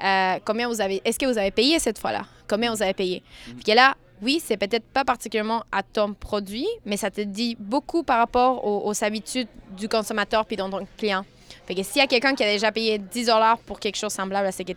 Euh, 0.03 0.39
combien 0.45 0.69
vous 0.69 0.81
avez, 0.81 1.01
est-ce 1.05 1.19
que 1.19 1.27
vous 1.27 1.39
avez 1.39 1.51
payé 1.51 1.79
cette 1.79 1.99
fois-là? 1.99 2.23
Combien 2.49 2.75
vous 2.75 2.83
avez 2.83 2.95
payé? 2.95 3.23
Puis 3.45 3.65
que 3.65 3.73
là, 3.73 3.95
oui, 4.23 4.41
c'est 4.45 4.57
peut-être 4.57 4.85
pas 4.85 5.05
particulièrement 5.05 5.65
à 5.73 5.83
ton 5.83 6.15
produit, 6.15 6.67
mais 6.85 6.97
ça 6.97 7.11
te 7.11 7.21
dit 7.21 7.57
beaucoup 7.59 8.03
par 8.03 8.19
rapport 8.19 8.65
aux, 8.67 8.89
aux 8.89 9.05
habitudes 9.05 9.49
du 9.77 9.89
consommateur 9.89 10.45
puis 10.45 10.57
de 10.57 10.63
ton 10.63 10.87
client. 10.97 11.25
Fait 11.67 11.75
que 11.75 11.83
s'il 11.83 12.01
y 12.01 12.05
a 12.05 12.07
quelqu'un 12.07 12.35
qui 12.35 12.43
a 12.43 12.47
déjà 12.47 12.73
payé 12.73 12.99
10 12.99 13.31
pour 13.67 13.81
quelque 13.81 13.97
chose 13.97 14.13
semblable 14.13 14.47
à 14.47 14.53
ce 14.53 14.63
que, 14.63 14.73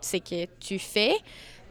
ce 0.00 0.16
que 0.18 0.46
tu 0.60 0.78
fais, 0.78 1.14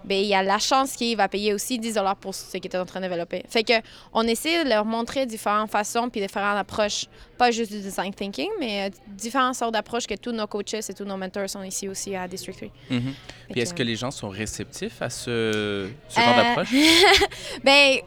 ben 0.05 0.17
il 0.17 0.27
y 0.27 0.35
a 0.35 0.43
la 0.43 0.59
chance 0.59 0.93
qu'il 0.93 1.17
va 1.17 1.27
payer 1.27 1.53
aussi 1.53 1.79
10 1.79 1.97
pour 2.21 2.33
ce 2.35 2.57
tu 2.57 2.67
es 2.67 2.77
en 2.77 2.85
train 2.85 3.01
de 3.01 3.07
développer. 3.07 3.43
Fait 3.49 3.63
que 3.63 3.73
on 4.13 4.23
essaie 4.27 4.63
de 4.63 4.69
leur 4.69 4.85
montrer 4.85 5.25
différentes 5.25 5.71
façons 5.71 6.09
puis 6.09 6.21
différentes 6.21 6.57
approches, 6.57 7.05
pas 7.37 7.51
juste 7.51 7.71
du 7.71 7.79
design 7.81 8.13
thinking, 8.13 8.49
mais 8.59 8.87
euh, 8.87 8.89
différentes 9.09 9.55
sortes 9.55 9.73
d'approches 9.73 10.05
que 10.07 10.13
tous 10.15 10.31
nos 10.31 10.47
coaches 10.47 10.89
et 10.89 10.93
tous 10.93 11.05
nos 11.05 11.17
mentors 11.17 11.49
sont 11.49 11.63
ici 11.63 11.89
aussi 11.89 12.15
à 12.15 12.27
District 12.27 12.55
3. 12.57 12.69
Mhm. 12.91 13.01
Fait 13.03 13.13
Puis 13.53 13.61
est-ce 13.61 13.73
que- 13.73 13.79
que 13.79 13.83
les 13.83 13.95
gens 13.95 14.11
sont 14.11 14.29
réceptifs 14.29 15.01
à 15.01 15.09
ce, 15.09 15.89
ce 16.09 16.19
genre 16.21 16.29
Euh, 16.29 16.43
d'approche? 16.43 16.69
Ben 17.63 17.97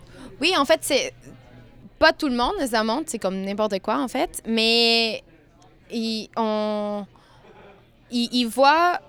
oui, 0.40 0.52
en 0.56 0.64
fait, 0.64 0.78
c'est 0.82 1.12
pas 1.98 2.12
tout 2.12 2.28
le 2.28 2.36
monde 2.36 2.52
nécessairement, 2.58 3.02
c'est 3.06 3.18
comme 3.18 3.40
n'importe 3.40 3.80
quoi 3.80 3.98
en 4.00 4.06
fait, 4.08 4.40
mais 4.46 5.22
ils, 5.90 6.28
on, 6.36 7.04
ils, 8.10 8.28
ils 8.32 8.46
voient 8.46 9.00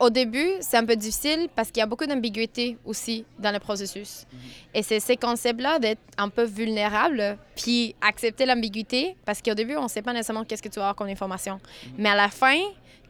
au 0.00 0.10
début, 0.10 0.48
c'est 0.60 0.76
un 0.76 0.84
peu 0.84 0.96
difficile 0.96 1.48
parce 1.54 1.68
qu'il 1.70 1.80
y 1.80 1.82
a 1.82 1.86
beaucoup 1.86 2.06
d'ambiguïté 2.06 2.78
aussi 2.84 3.24
dans 3.38 3.52
le 3.52 3.58
processus. 3.58 4.26
Et 4.72 4.82
c'est 4.82 5.00
ces 5.00 5.16
concepts-là 5.16 5.78
d'être 5.78 6.00
un 6.16 6.28
peu 6.28 6.44
vulnérable, 6.44 7.38
puis 7.56 7.94
accepter 8.00 8.46
l'ambiguïté, 8.46 9.16
parce 9.24 9.42
qu'au 9.42 9.54
début, 9.54 9.76
on 9.76 9.84
ne 9.84 9.88
sait 9.88 10.02
pas 10.02 10.12
nécessairement 10.12 10.44
qu'est-ce 10.44 10.62
que 10.62 10.68
tu 10.68 10.76
vas 10.76 10.86
avoir 10.86 10.96
comme 10.96 11.08
information. 11.08 11.60
Mais 11.96 12.10
à 12.10 12.14
la 12.14 12.28
fin, 12.28 12.58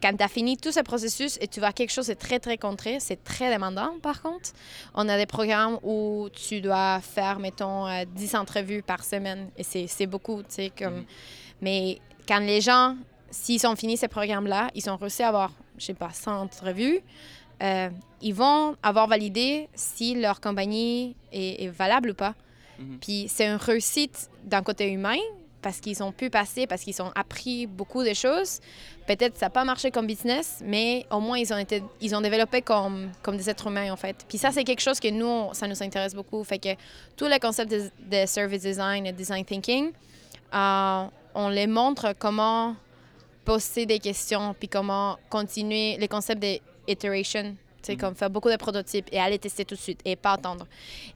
quand 0.00 0.16
tu 0.16 0.22
as 0.22 0.28
fini 0.28 0.56
tout 0.56 0.72
ce 0.72 0.80
processus 0.80 1.38
et 1.40 1.48
tu 1.48 1.60
vois 1.60 1.72
quelque 1.72 1.90
chose 1.90 2.06
de 2.06 2.14
très, 2.14 2.38
très 2.38 2.56
concret, 2.56 2.98
c'est 3.00 3.22
très 3.22 3.52
demandant 3.52 3.98
par 4.00 4.22
contre. 4.22 4.50
On 4.94 5.08
a 5.08 5.16
des 5.16 5.26
programmes 5.26 5.78
où 5.82 6.28
tu 6.32 6.60
dois 6.60 7.00
faire, 7.00 7.38
mettons, 7.38 7.86
euh, 7.86 8.04
10 8.14 8.36
entrevues 8.36 8.82
par 8.82 9.04
semaine. 9.04 9.50
Et 9.56 9.64
c'est 9.64 10.06
beaucoup, 10.06 10.38
tu 10.42 10.48
sais. 10.48 10.72
Comme... 10.76 11.04
Mais 11.60 11.98
quand 12.26 12.40
les 12.40 12.60
gens, 12.60 12.96
s'ils 13.30 13.66
ont 13.66 13.76
fini 13.76 13.96
ces 13.96 14.08
programmes-là, 14.08 14.68
ils 14.74 14.88
ont 14.88 14.96
réussi 14.96 15.22
à 15.22 15.28
avoir, 15.28 15.50
je 15.78 15.86
sais 15.86 15.94
pas, 15.94 16.10
100 16.12 16.42
entrevues, 16.42 17.00
euh, 17.62 17.90
ils 18.20 18.34
vont 18.34 18.76
avoir 18.82 19.08
validé 19.08 19.68
si 19.74 20.14
leur 20.14 20.40
compagnie 20.40 21.16
est, 21.32 21.64
est 21.64 21.68
valable 21.68 22.10
ou 22.10 22.14
pas. 22.14 22.34
Mhm. 22.78 22.98
Puis 23.00 23.26
c'est 23.28 23.46
une 23.46 23.56
réussite 23.56 24.30
d'un 24.44 24.62
côté 24.62 24.90
humain 24.90 25.18
parce 25.62 25.80
qu'ils 25.80 26.02
ont 26.02 26.12
pu 26.12 26.30
passer, 26.30 26.66
parce 26.66 26.82
qu'ils 26.82 27.00
ont 27.02 27.10
appris 27.14 27.66
beaucoup 27.66 28.04
de 28.04 28.14
choses. 28.14 28.60
Peut-être 29.06 29.36
ça 29.36 29.46
n'a 29.46 29.50
pas 29.50 29.64
marché 29.64 29.90
comme 29.90 30.06
business, 30.06 30.60
mais 30.64 31.06
au 31.10 31.20
moins 31.20 31.38
ils 31.38 31.52
ont, 31.52 31.58
été, 31.58 31.82
ils 32.00 32.14
ont 32.14 32.20
développé 32.20 32.62
comme, 32.62 33.10
comme 33.22 33.36
des 33.36 33.50
êtres 33.50 33.66
humains 33.66 33.92
en 33.92 33.96
fait. 33.96 34.24
Puis 34.28 34.38
ça, 34.38 34.50
c'est 34.52 34.64
quelque 34.64 34.80
chose 34.80 35.00
que 35.00 35.08
nous, 35.08 35.52
ça 35.52 35.66
nous 35.66 35.82
intéresse 35.82 36.14
beaucoup. 36.14 36.42
Fait 36.44 36.58
que 36.58 36.70
tous 37.16 37.26
les 37.26 37.38
concepts 37.38 37.70
de, 37.70 37.90
de 38.10 38.26
service 38.26 38.62
design 38.62 39.06
et 39.06 39.12
design 39.12 39.44
thinking, 39.44 39.90
euh, 40.54 41.04
on 41.34 41.48
les 41.48 41.66
montre 41.66 42.14
comment 42.18 42.76
poser 43.48 43.86
des 43.86 43.98
questions, 43.98 44.54
puis 44.58 44.68
comment 44.68 45.18
continuer 45.30 45.96
les 45.96 46.06
concepts 46.06 46.40
d'iteration. 46.40 47.56
Tu 47.80 47.92
sais, 47.92 47.96
comme 47.96 48.14
faire 48.14 48.28
beaucoup 48.28 48.50
de 48.50 48.56
prototypes 48.56 49.08
et 49.12 49.18
aller 49.18 49.38
tester 49.38 49.64
tout 49.64 49.76
de 49.76 49.80
suite 49.80 50.00
et 50.04 50.16
pas 50.16 50.32
attendre. 50.32 50.66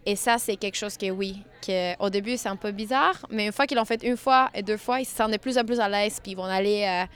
Et 0.07 0.16
ça, 0.16 0.38
c'est 0.38 0.57
quelque 0.57 0.77
chose 0.77 0.97
que 0.97 1.11
oui, 1.11 1.42
que 1.61 1.99
au 2.03 2.09
début, 2.09 2.37
c'est 2.37 2.49
un 2.49 2.57
peu 2.57 2.71
bizarre, 2.71 3.27
mais 3.31 3.47
une 3.47 3.53
fois 3.53 3.66
qu'ils 3.66 3.77
l'ont 3.77 3.85
fait 3.85 4.03
une 4.05 4.16
fois 4.16 4.49
et 4.55 4.62
deux 4.62 4.79
fois, 4.79 5.01
ils 5.01 5.05
se 5.05 5.14
sentent 5.14 5.33
de 5.33 5.37
plus 5.37 5.59
en 5.59 5.64
plus 5.64 5.81
à 5.81 5.88
l'aise, 5.88 6.21
puis 6.23 6.33
ils 6.33 6.37
vont 6.37 6.45
aller. 6.45 6.85
euh, 6.85 7.07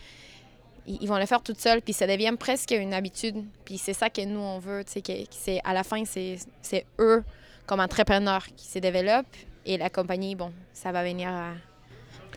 ils 0.88 1.08
vont 1.08 1.18
le 1.18 1.26
faire 1.26 1.42
tout 1.42 1.54
seuls, 1.58 1.82
puis 1.82 1.92
ça 1.92 2.06
devient 2.06 2.34
presque 2.38 2.70
une 2.70 2.94
habitude. 2.94 3.42
Puis 3.64 3.78
c'est 3.78 3.94
ça 3.94 4.08
que 4.08 4.24
nous, 4.24 4.38
on 4.38 4.58
veut, 4.60 4.84
tu 4.84 4.92
sais, 4.92 5.02
que, 5.02 5.24
que 5.24 5.30
c'est, 5.30 5.60
à 5.64 5.72
la 5.72 5.82
fin, 5.82 6.04
c'est, 6.04 6.36
c'est 6.62 6.84
eux, 7.00 7.24
comme 7.66 7.80
entrepreneurs, 7.80 8.46
qui 8.56 8.66
se 8.66 8.78
développent, 8.78 9.36
et 9.64 9.78
la 9.78 9.90
compagnie, 9.90 10.36
bon, 10.36 10.52
ça 10.72 10.92
va 10.92 11.02
venir 11.02 11.28
à... 11.28 11.54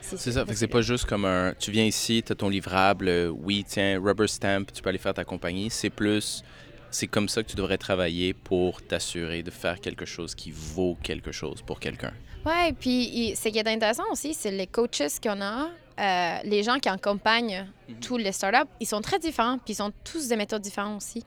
C'est 0.01 0.31
ça, 0.31 0.45
fait 0.45 0.53
que 0.53 0.57
c'est 0.57 0.67
pas 0.67 0.81
juste 0.81 1.05
comme 1.05 1.25
un. 1.25 1.53
Tu 1.59 1.71
viens 1.71 1.85
ici, 1.85 2.23
tu 2.25 2.31
as 2.31 2.35
ton 2.35 2.49
livrable, 2.49 3.07
euh, 3.07 3.27
oui, 3.29 3.63
tiens, 3.67 3.99
rubber 4.01 4.27
stamp, 4.27 4.65
tu 4.73 4.81
peux 4.81 4.89
aller 4.89 4.97
faire 4.97 5.13
ta 5.13 5.23
compagnie. 5.23 5.69
C'est 5.69 5.89
plus. 5.89 6.43
C'est 6.91 7.07
comme 7.07 7.29
ça 7.29 7.43
que 7.43 7.49
tu 7.49 7.55
devrais 7.55 7.77
travailler 7.77 8.33
pour 8.33 8.81
t'assurer 8.81 9.43
de 9.43 9.51
faire 9.51 9.79
quelque 9.79 10.05
chose 10.05 10.33
qui 10.33 10.51
vaut 10.51 10.97
quelque 11.03 11.31
chose 11.31 11.61
pour 11.61 11.79
quelqu'un. 11.79 12.13
Ouais, 12.45 12.73
puis 12.73 13.35
ce 13.35 13.49
qui 13.49 13.59
est 13.59 13.67
intéressant 13.67 14.05
aussi, 14.11 14.33
c'est 14.33 14.51
les 14.51 14.65
coaches 14.65 15.19
qu'on 15.21 15.41
a, 15.41 15.69
euh, 15.99 16.37
les 16.45 16.63
gens 16.63 16.79
qui 16.79 16.87
accompagnent 16.87 17.67
tous 18.01 18.17
les 18.17 18.31
startups, 18.31 18.69
ils 18.79 18.87
sont 18.87 19.01
très 19.01 19.19
différents, 19.19 19.57
puis 19.57 19.73
ils 19.73 19.83
ont 19.83 19.91
tous 20.03 20.29
des 20.29 20.37
méthodes 20.37 20.61
différentes 20.61 20.97
aussi. 20.97 21.25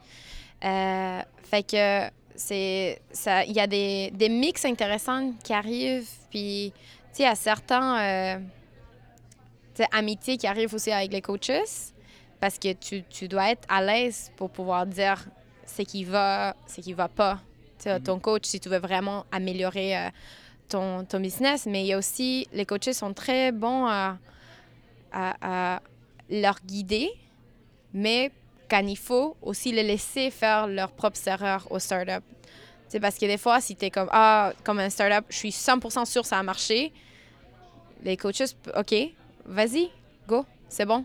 Euh, 0.64 1.20
fait 1.42 1.62
que 1.62 2.10
c'est 2.34 3.00
ça, 3.12 3.44
il 3.44 3.52
y 3.52 3.60
a 3.60 3.66
des, 3.66 4.10
des 4.14 4.30
mix 4.30 4.64
intéressants 4.64 5.32
qui 5.44 5.52
arrivent, 5.52 6.08
puis 6.30 6.72
tu 7.12 7.18
sais, 7.18 7.26
a 7.26 7.34
certains 7.34 8.00
euh, 8.00 8.38
amitiés 9.92 10.36
qui 10.36 10.46
arrivent 10.46 10.74
aussi 10.74 10.90
avec 10.90 11.12
les 11.12 11.20
coaches, 11.20 11.92
parce 12.40 12.58
que 12.58 12.72
tu, 12.72 13.04
tu 13.04 13.28
dois 13.28 13.50
être 13.50 13.66
à 13.68 13.82
l'aise 13.82 14.32
pour 14.36 14.50
pouvoir 14.50 14.86
dire 14.86 15.24
ce 15.66 15.82
qui 15.82 16.04
va, 16.04 16.56
ce 16.66 16.80
qui 16.80 16.92
va 16.92 17.08
pas. 17.08 17.40
Sais, 17.78 18.00
Ton 18.00 18.18
coach, 18.18 18.44
si 18.44 18.60
tu 18.60 18.68
veux 18.68 18.78
vraiment 18.78 19.24
améliorer 19.32 19.96
euh, 19.96 20.08
ton, 20.68 21.04
ton 21.04 21.20
business, 21.20 21.66
mais 21.66 21.82
il 21.82 21.86
y 21.86 21.92
a 21.92 21.98
aussi, 21.98 22.46
les 22.52 22.66
coachs 22.66 22.92
sont 22.92 23.12
très 23.12 23.52
bons 23.52 23.86
à, 23.86 24.18
à, 25.12 25.74
à 25.76 25.82
leur 26.30 26.60
guider, 26.64 27.10
mais 27.92 28.30
quand 28.70 28.86
il 28.86 28.96
faut, 28.96 29.36
aussi 29.42 29.70
les 29.70 29.82
laisser 29.82 30.30
faire 30.30 30.66
leurs 30.66 30.92
propres 30.92 31.28
erreurs 31.28 31.66
aux 31.70 31.78
startups. 31.78 32.24
C'est 32.88 33.00
parce 33.00 33.18
que 33.18 33.26
des 33.26 33.38
fois, 33.38 33.60
si 33.60 33.76
tu 33.76 33.86
es 33.86 33.90
comme, 33.90 34.08
ah, 34.12 34.52
comme 34.64 34.78
un 34.78 34.90
startup, 34.90 35.26
je 35.28 35.36
suis 35.36 35.50
100% 35.50 36.04
sûr 36.06 36.22
que 36.22 36.28
ça 36.28 36.38
a 36.38 36.42
marché, 36.42 36.92
les 38.02 38.16
coaches, 38.16 38.54
OK, 38.76 38.94
vas-y, 39.44 39.90
go, 40.28 40.44
c'est 40.68 40.86
bon. 40.86 41.04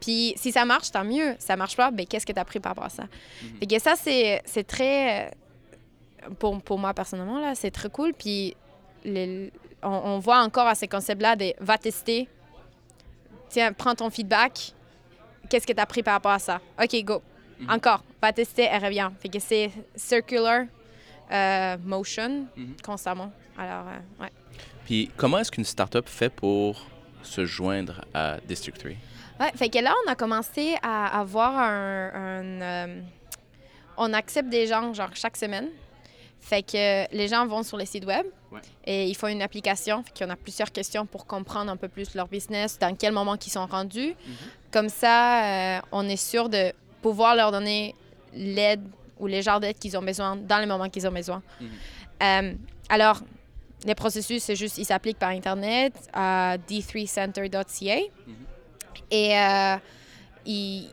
Puis 0.00 0.32
si 0.36 0.50
ça 0.50 0.64
marche, 0.64 0.90
tant 0.90 1.04
mieux. 1.04 1.36
Ça 1.38 1.56
marche 1.56 1.76
pas, 1.76 1.90
ben 1.92 2.04
qu'est-ce 2.06 2.26
que 2.26 2.32
tu 2.32 2.38
as 2.40 2.44
pris 2.44 2.58
par 2.60 2.70
rapport 2.70 2.84
à 2.86 2.88
ça? 2.90 3.04
Fait 3.60 3.66
que 3.66 3.78
ça, 3.78 3.94
c'est 3.96 4.42
c'est 4.44 4.64
très... 4.66 5.28
euh, 5.28 6.30
Pour, 6.38 6.60
pour 6.62 6.78
moi, 6.78 6.92
personnellement, 6.94 7.40
là, 7.40 7.54
c'est 7.54 7.70
très 7.70 7.88
cool. 7.88 8.12
Puis 8.12 8.56
les- 9.04 9.52
on, 9.82 9.88
on 9.88 10.18
voit 10.18 10.38
encore 10.42 10.66
à 10.66 10.74
ces 10.74 10.88
concepts-là 10.88 11.36
de 11.36 11.54
va 11.60 11.78
tester, 11.78 12.28
tiens, 13.48 13.72
prends 13.72 13.94
ton 13.94 14.10
feedback, 14.10 14.72
qu'est-ce 15.48 15.66
que 15.66 15.72
tu 15.72 15.80
as 15.80 15.86
pris 15.86 16.02
par 16.02 16.14
rapport 16.14 16.32
à 16.32 16.38
ça? 16.40 16.60
OK, 16.82 17.04
go. 17.04 17.22
Encore, 17.68 18.02
va 18.20 18.32
tester 18.32 18.64
et 18.64 18.78
reviens. 18.78 19.12
Fait 19.20 19.28
que 19.28 19.38
c'est 19.38 19.70
circular 19.94 20.64
euh, 21.30 21.76
motion 21.84 22.46
constamment. 22.84 23.30
Alors, 23.56 23.86
euh, 23.86 24.22
ouais. 24.24 24.30
Puis 24.84 25.08
comment 25.16 25.38
est-ce 25.38 25.52
qu'une 25.52 25.64
startup 25.64 26.08
fait 26.08 26.28
pour 26.30 26.84
se 27.22 27.44
joindre 27.46 28.04
à 28.14 28.36
District 28.46 28.76
3? 28.78 28.90
Ouais, 29.40 29.52
fait 29.56 29.68
que 29.68 29.78
là, 29.78 29.92
on 30.06 30.10
a 30.10 30.14
commencé 30.14 30.74
à 30.82 31.18
avoir 31.20 31.56
un. 31.58 32.10
un, 32.14 32.62
euh, 32.62 33.00
on 33.96 34.12
accepte 34.14 34.48
des 34.48 34.66
gens, 34.66 34.92
genre, 34.94 35.10
chaque 35.14 35.36
semaine. 35.36 35.68
Fait 36.40 36.62
que 36.62 37.14
les 37.14 37.28
gens 37.28 37.46
vont 37.46 37.62
sur 37.62 37.76
le 37.76 37.84
site 37.84 38.04
web 38.04 38.26
Ouais. 38.50 38.60
et 38.84 39.06
ils 39.08 39.14
font 39.14 39.28
une 39.28 39.42
application. 39.42 40.02
Fait 40.02 40.24
qu'on 40.24 40.30
a 40.30 40.36
plusieurs 40.36 40.70
questions 40.72 41.06
pour 41.06 41.24
comprendre 41.26 41.70
un 41.70 41.76
peu 41.76 41.88
plus 41.88 42.14
leur 42.14 42.26
business, 42.28 42.78
dans 42.78 42.94
quel 42.96 43.12
moment 43.12 43.36
ils 43.36 43.50
sont 43.50 43.64
rendus. 43.66 44.14
Comme 44.72 44.88
ça, 44.88 45.44
euh, 45.78 45.80
on 45.92 46.08
est 46.08 46.16
sûr 46.16 46.48
de 46.48 46.72
pouvoir 47.00 47.34
leur 47.36 47.52
donner 47.52 47.94
l'aide 48.34 48.82
ou 49.18 49.26
les 49.28 49.40
genres 49.42 49.60
d'aide 49.60 49.78
qu'ils 49.78 49.96
ont 49.96 50.02
besoin 50.02 50.36
dans 50.36 50.58
le 50.58 50.66
moment 50.66 50.88
qu'ils 50.88 51.06
ont 51.06 51.12
besoin. 51.12 51.42
Euh, 52.22 52.52
alors, 52.88 53.20
les 53.84 53.94
processus, 53.94 54.42
c'est 54.42 54.56
juste, 54.56 54.78
ils 54.78 54.84
s'appliquent 54.84 55.18
par 55.18 55.30
Internet 55.30 55.92
à 56.12 56.56
d3center.ca. 56.68 57.98
Et 59.10 59.38
euh, 59.38 59.76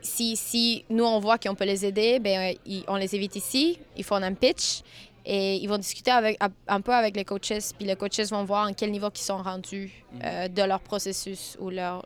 si, 0.02 0.36
si 0.36 0.86
nous, 0.90 1.04
on 1.06 1.20
voit 1.20 1.38
qu'on 1.38 1.56
peut 1.56 1.66
les 1.66 1.86
aider, 1.86 2.20
ben, 2.20 2.54
euh, 2.68 2.82
on 2.88 2.96
les 2.96 3.16
évite 3.16 3.36
ici, 3.36 3.80
ils 3.98 4.04
font 4.04 4.16
un 4.22 4.34
pitch 4.34 4.82
et 5.26 5.56
ils 5.58 5.68
vont 5.68 5.78
discuter 5.78 6.12
avec, 6.12 6.38
un- 6.68 6.82
peu 6.82 6.94
avec 6.94 7.16
les 7.16 7.26
coaches. 7.26 7.74
Puis 7.78 7.86
les 7.88 7.96
coaches 7.96 8.30
vont 8.30 8.44
voir 8.44 8.68
en 8.70 8.74
quel 8.74 8.92
niveau 8.92 9.10
ils 9.14 9.18
sont 9.20 9.38
rendus 9.38 9.92
euh, 10.24 10.48
de 10.48 10.64
leur 10.64 10.80
processus 10.80 11.58
ou 11.60 11.70
leur, 11.70 12.06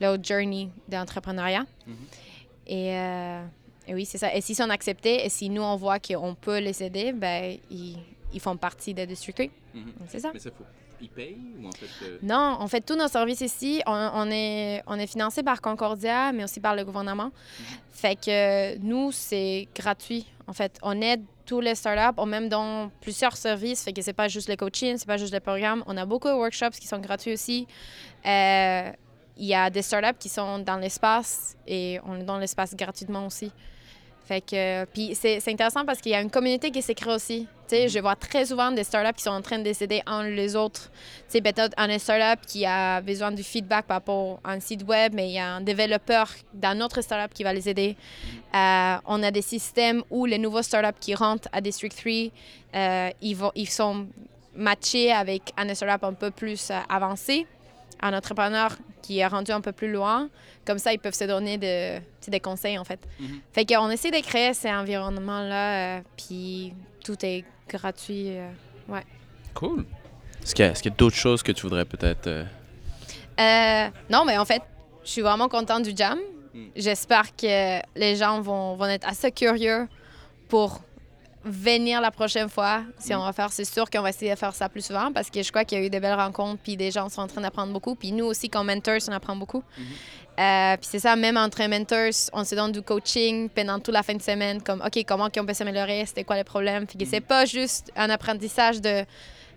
leur 0.00 0.22
journey 0.22 0.68
d'entrepreneuriat. 0.88 1.64
Et, 2.66 2.94
euh, 2.96 3.44
et 3.86 3.94
oui, 3.94 4.04
c'est 4.04 4.18
ça. 4.18 4.34
Et 4.34 4.40
s'ils 4.40 4.56
sont 4.56 4.70
acceptés 4.70 5.24
et 5.24 5.28
si 5.28 5.50
nous, 5.50 5.62
on 5.62 5.76
voit 5.76 5.98
qu'on 5.98 6.34
peut 6.34 6.58
les 6.58 6.82
aider, 6.82 7.12
ben, 7.12 7.56
ils, 7.70 7.98
ils 8.34 8.40
font 8.40 8.56
partie 8.56 8.92
de 8.94 9.04
District 9.04 9.34
3. 9.34 9.46
Donc, 9.74 9.84
C'est 10.08 10.20
ça. 10.20 10.30
Mais 10.34 10.38
ça 10.40 10.50
faut. 10.50 10.64
Ils 11.00 11.08
payent 11.10 11.36
ou 11.60 11.66
en 11.66 11.72
fait. 11.72 11.86
euh, 12.04 12.18
Non, 12.22 12.56
on 12.60 12.68
fait 12.68 12.80
tous 12.80 12.94
nos 12.96 13.08
services 13.08 13.40
ici. 13.40 13.82
On, 13.86 14.10
on 14.14 14.30
est, 14.30 14.82
on 14.86 14.98
est 14.98 15.06
financé 15.08 15.42
par 15.42 15.60
Concordia, 15.60 16.32
mais 16.32 16.44
aussi 16.44 16.60
par 16.60 16.74
le 16.76 16.84
gouvernement. 16.84 17.30
Fait 17.90 18.16
que 18.16 18.78
nous, 18.78 19.10
c'est 19.12 19.68
gratuit. 19.74 20.26
En 20.46 20.52
fait, 20.52 20.78
on 20.82 21.00
aide 21.00 21.22
tous 21.46 21.60
les 21.60 21.74
startups. 21.74 22.14
On 22.16 22.26
même 22.26 22.48
dans 22.48 22.90
plusieurs 23.00 23.36
services. 23.36 23.82
Fait 23.84 23.92
que 23.92 24.02
c'est 24.02 24.12
pas 24.14 24.28
juste 24.28 24.48
le 24.48 24.56
coaching, 24.56 24.96
c'est 24.96 25.06
pas 25.06 25.16
juste 25.18 25.34
le 25.34 25.40
programme. 25.40 25.82
On 25.86 25.96
a 25.96 26.06
beaucoup 26.06 26.28
de 26.28 26.34
workshops 26.34 26.78
qui 26.80 26.86
sont 26.86 26.98
gratuits 27.00 27.32
aussi. 27.34 27.66
Euh, 28.24 28.90
Il 29.36 29.46
y 29.46 29.54
a 29.54 29.68
des 29.68 29.82
startups 29.82 30.18
qui 30.18 30.28
sont 30.28 30.60
dans 30.60 30.76
l'espace 30.76 31.56
et 31.66 31.98
on 32.06 32.20
est 32.20 32.24
dans 32.24 32.38
l'espace 32.38 32.74
gratuitement 32.76 33.26
aussi. 33.26 33.50
Fait 34.26 34.40
que, 34.40 34.84
puis 34.86 35.14
c'est 35.14 35.46
intéressant 35.48 35.84
parce 35.84 36.00
qu'il 36.00 36.12
y 36.12 36.14
a 36.14 36.20
une 36.20 36.30
communauté 36.30 36.70
qui 36.70 36.80
s'écrit 36.80 37.10
aussi. 37.10 37.46
Je 37.70 37.98
vois 37.98 38.14
très 38.14 38.46
souvent 38.46 38.70
des 38.70 38.84
startups 38.84 39.16
qui 39.16 39.22
sont 39.24 39.30
en 39.30 39.42
train 39.42 39.58
de 39.58 39.64
décider 39.64 40.02
en 40.06 40.22
les 40.22 40.54
autres. 40.54 40.90
Tu 41.30 41.40
peut-être 41.42 41.74
un 41.76 41.98
startup 41.98 42.44
qui 42.46 42.64
a 42.64 43.00
besoin 43.00 43.32
du 43.32 43.42
feedback 43.42 43.86
par 43.86 43.96
rapport 43.96 44.40
à 44.44 44.52
un 44.52 44.60
site 44.60 44.84
web, 44.84 45.12
mais 45.14 45.28
il 45.28 45.32
y 45.32 45.38
a 45.38 45.54
un 45.54 45.60
développeur 45.60 46.30
d'un 46.52 46.80
autre 46.80 47.00
startup 47.02 47.34
qui 47.34 47.42
va 47.42 47.52
les 47.52 47.68
aider. 47.68 47.96
Euh, 48.54 48.96
on 49.06 49.22
a 49.22 49.30
des 49.30 49.42
systèmes 49.42 50.02
où 50.10 50.24
les 50.24 50.38
nouveaux 50.38 50.62
startups 50.62 50.98
qui 51.00 51.14
rentrent 51.14 51.48
à 51.52 51.60
District 51.60 51.94
3, 51.94 52.12
euh, 52.74 53.10
ils, 53.20 53.34
vont, 53.34 53.50
ils 53.54 53.68
sont 53.68 54.06
matchés 54.54 55.10
avec 55.10 55.42
un 55.56 55.74
startup 55.74 56.04
un 56.04 56.12
peu 56.12 56.30
plus 56.30 56.70
euh, 56.70 56.78
avancé, 56.88 57.46
un 58.00 58.12
entrepreneur 58.12 58.70
qui 59.02 59.18
est 59.18 59.26
rendu 59.26 59.52
un 59.52 59.60
peu 59.60 59.72
plus 59.72 59.90
loin. 59.92 60.28
Comme 60.66 60.78
ça, 60.78 60.92
ils 60.92 60.98
peuvent 60.98 61.14
se 61.14 61.24
donner 61.24 61.58
de, 61.58 62.00
des 62.30 62.40
conseils, 62.40 62.78
en 62.78 62.84
fait. 62.84 63.00
Fait 63.52 63.64
qu'on 63.66 63.90
essaie 63.90 64.10
de 64.10 64.20
créer 64.20 64.54
cet 64.54 64.72
environnement-là, 64.72 65.98
euh, 65.98 66.00
puis 66.16 66.72
tout 67.04 67.16
est 67.24 67.44
gratuit. 67.68 68.36
euh, 68.38 68.48
ouais. 68.88 69.04
Cool. 69.54 69.84
Est-ce 70.42 70.54
qu'il 70.54 70.64
y 70.64 70.94
a, 70.94 70.96
d'autres 70.96 71.16
choses 71.16 71.42
que 71.42 71.52
tu 71.52 71.62
voudrais 71.62 71.84
peut-être. 71.84 72.26
euh, 72.26 72.44
Euh, 73.40 73.88
non, 74.10 74.24
mais 74.24 74.38
en 74.38 74.44
fait, 74.44 74.62
je 75.04 75.10
suis 75.10 75.22
vraiment 75.22 75.48
contente 75.48 75.82
du 75.82 75.92
jam. 75.96 76.18
J'espère 76.76 77.34
que 77.34 77.80
les 77.98 78.14
gens 78.16 78.40
vont, 78.40 78.76
vont 78.76 78.84
être 78.86 79.08
assez 79.08 79.32
curieux 79.32 79.88
pour 80.48 80.82
venir 81.44 82.00
la 82.00 82.10
prochaine 82.10 82.48
fois. 82.48 82.82
Si 82.98 83.14
on 83.14 83.22
va 83.22 83.32
faire, 83.32 83.52
c'est 83.52 83.64
sûr 83.64 83.88
qu'on 83.90 84.02
va 84.02 84.10
essayer 84.10 84.32
de 84.32 84.38
faire 84.38 84.54
ça 84.54 84.68
plus 84.68 84.84
souvent 84.84 85.12
parce 85.12 85.30
que 85.30 85.42
je 85.42 85.50
crois 85.50 85.64
qu'il 85.64 85.78
y 85.78 85.82
a 85.82 85.84
eu 85.84 85.90
des 85.90 86.00
belles 86.00 86.18
rencontres, 86.18 86.60
puis 86.62 86.76
des 86.76 86.90
gens 86.90 87.08
sont 87.08 87.22
en 87.22 87.26
train 87.26 87.40
d'apprendre 87.40 87.72
beaucoup. 87.72 87.94
Puis 87.94 88.12
nous 88.12 88.24
aussi, 88.24 88.48
comme 88.48 88.66
mentors, 88.66 89.00
on 89.08 89.12
apprend 89.12 89.36
beaucoup. 89.36 89.62
Euh, 90.38 90.76
puis 90.76 90.88
c'est 90.90 90.98
ça, 90.98 91.14
même 91.16 91.36
entre 91.36 91.62
mentors, 91.68 92.30
on 92.32 92.44
se 92.44 92.54
donne 92.54 92.72
du 92.72 92.82
coaching 92.82 93.48
pendant 93.48 93.78
toute 93.78 93.94
la 93.94 94.02
fin 94.02 94.14
de 94.14 94.22
semaine, 94.22 94.62
comme 94.62 94.82
OK, 94.84 95.04
comment 95.06 95.28
on 95.36 95.46
peut 95.46 95.54
s'améliorer, 95.54 96.04
c'était 96.06 96.24
quoi 96.24 96.36
les 96.36 96.44
problèmes. 96.44 96.86
Fait 96.86 96.98
que 96.98 97.04
c'est 97.04 97.20
pas 97.20 97.44
juste 97.44 97.92
un 97.94 98.10
apprentissage 98.10 98.80
de, 98.80 99.04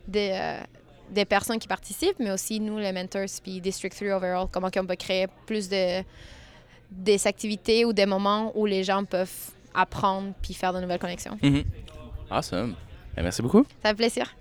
de, 0.08 0.20
euh, 0.20 0.60
des 1.10 1.26
personnes 1.26 1.58
qui 1.58 1.68
participent, 1.68 2.20
mais 2.20 2.32
aussi 2.32 2.60
nous, 2.60 2.78
les 2.78 2.92
mentors, 2.92 3.26
puis 3.42 3.60
District 3.60 3.96
3 3.96 4.18
overall, 4.18 4.48
comment 4.52 4.70
on 4.76 4.86
peut 4.86 4.96
créer 4.96 5.28
plus 5.46 5.68
de 5.70 6.04
des 6.90 7.28
activités 7.28 7.84
ou 7.84 7.92
des 7.92 8.06
moments 8.06 8.54
où 8.56 8.66
les 8.66 8.84
gens 8.84 9.04
peuvent 9.04 9.52
apprendre 9.78 10.34
puis 10.42 10.54
faire 10.54 10.74
de 10.74 10.82
nouvelles 10.82 11.00
connexions. 11.00 11.38
Mhm. 11.42 11.64
Awesome. 12.30 12.76
Ben, 13.16 13.24
merci 13.24 13.42
beaucoup. 13.42 13.64
Ça 13.82 13.90
fait 13.90 13.96
plaisir. 13.96 14.36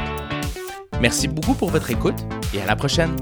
Merci 1.00 1.28
beaucoup 1.28 1.54
pour 1.54 1.70
votre 1.70 1.90
écoute 1.90 2.14
et 2.54 2.60
à 2.60 2.66
la 2.66 2.76
prochaine. 2.76 3.16